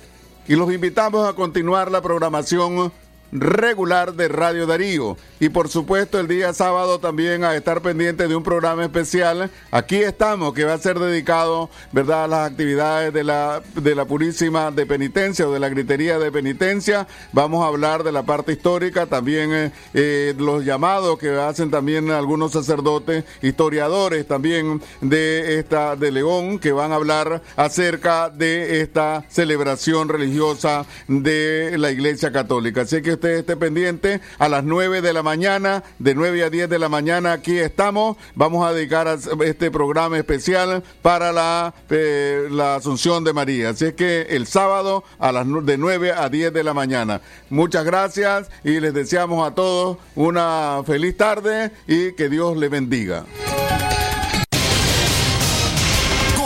y 0.48 0.56
los 0.56 0.72
invitamos 0.72 1.28
a 1.28 1.34
continuar 1.34 1.92
la 1.92 2.02
programación 2.02 2.92
regular 3.32 4.14
de 4.14 4.28
Radio 4.28 4.66
Darío 4.66 5.18
y 5.40 5.50
por 5.50 5.70
supuesto 5.70 6.20
el 6.20 6.28
día 6.28 6.54
sábado 6.54 7.00
también 7.00 7.44
a 7.44 7.56
estar 7.56 7.82
pendiente 7.82 8.28
de 8.28 8.36
un 8.36 8.44
programa 8.44 8.84
especial. 8.84 9.50
Aquí 9.72 9.98
estamos 9.98 10.54
que 10.54 10.64
va 10.64 10.74
a 10.74 10.78
ser 10.78 11.00
dedicado, 11.00 11.70
¿verdad?, 11.92 12.26
a 12.26 12.28
las 12.28 12.52
actividades 12.52 13.14
de 13.14 13.24
la 13.24 13.62
de 13.76 13.96
la 13.96 14.06
Purísima 14.06 14.72
de 14.72 14.86
Penitencia 14.86 15.48
o 15.48 15.52
de 15.52 15.60
la 15.60 15.70
Gritería 15.70 16.20
de 16.20 16.32
Penitencia. 16.32 17.08
Vamos 17.34 17.64
a 17.64 17.68
hablar 17.68 18.04
de 18.04 18.12
la 18.12 18.24
parte 18.24 18.54
histórica, 18.54 19.06
también 19.08 19.54
eh, 19.54 19.72
eh, 19.94 20.34
los 20.38 20.64
llamados 20.64 21.18
que 21.20 21.30
hacen 21.32 21.72
también 21.72 22.12
algunos 22.12 22.52
sacerdotes, 22.52 23.26
historiadores 23.42 24.28
también 24.28 24.82
de 25.02 25.60
esta 25.60 25.96
de 25.96 26.12
León 26.12 26.60
que 26.60 26.72
van 26.72 26.92
a 26.92 26.96
hablar 26.96 27.42
acerca 27.56 28.30
de 28.30 28.82
esta 28.82 29.24
celebración 29.30 30.10
religiosa 30.10 30.86
de 31.08 31.76
la 31.78 31.92
Iglesia 31.92 32.32
Católica. 32.32 32.82
Así 32.82 33.02
que 33.02 33.15
usted 33.16 33.40
esté 33.40 33.58
pendiente 33.58 34.22
a 34.38 34.48
las 34.48 34.64
9 34.64 35.02
de 35.02 35.14
la 35.14 35.24
mañana, 35.24 35.84
de 36.00 36.16
9 36.16 36.44
a 36.44 36.50
10 36.50 36.70
de 36.70 36.80
la 36.80 36.90
mañana 36.90 37.34
aquí 37.34 37.58
estamos. 37.58 38.18
Vamos 38.36 38.66
a 38.66 38.74
dedicar 38.74 39.08
a 39.08 39.18
este 39.44 39.72
programa 39.72 40.18
especial 40.18 40.84
para 41.02 41.32
la, 41.32 41.74
eh, 41.90 42.48
la 42.52 42.76
Asunción 42.76 43.24
de 43.24 43.34
María. 43.34 43.70
Así 43.70 43.86
es 43.86 43.94
que 43.94 44.22
el 44.30 44.48
sábado 44.48 45.04
a 45.20 45.32
las 45.32 45.46
de 45.66 45.78
9 45.78 46.14
a 46.14 46.30
10 46.30 46.54
de 46.54 46.64
la 46.64 46.74
mañana. 46.74 47.22
Muchas 47.50 47.86
gracias 47.86 48.50
y 48.64 48.80
les 48.80 48.94
deseamos 48.94 49.48
a 49.48 49.54
todos 49.56 49.98
una 50.16 50.82
feliz 50.86 51.18
tarde 51.18 51.72
y 51.88 52.14
que 52.14 52.30
Dios 52.30 52.58
les 52.58 52.70
bendiga. 52.70 53.26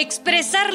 Expresar 0.00 0.66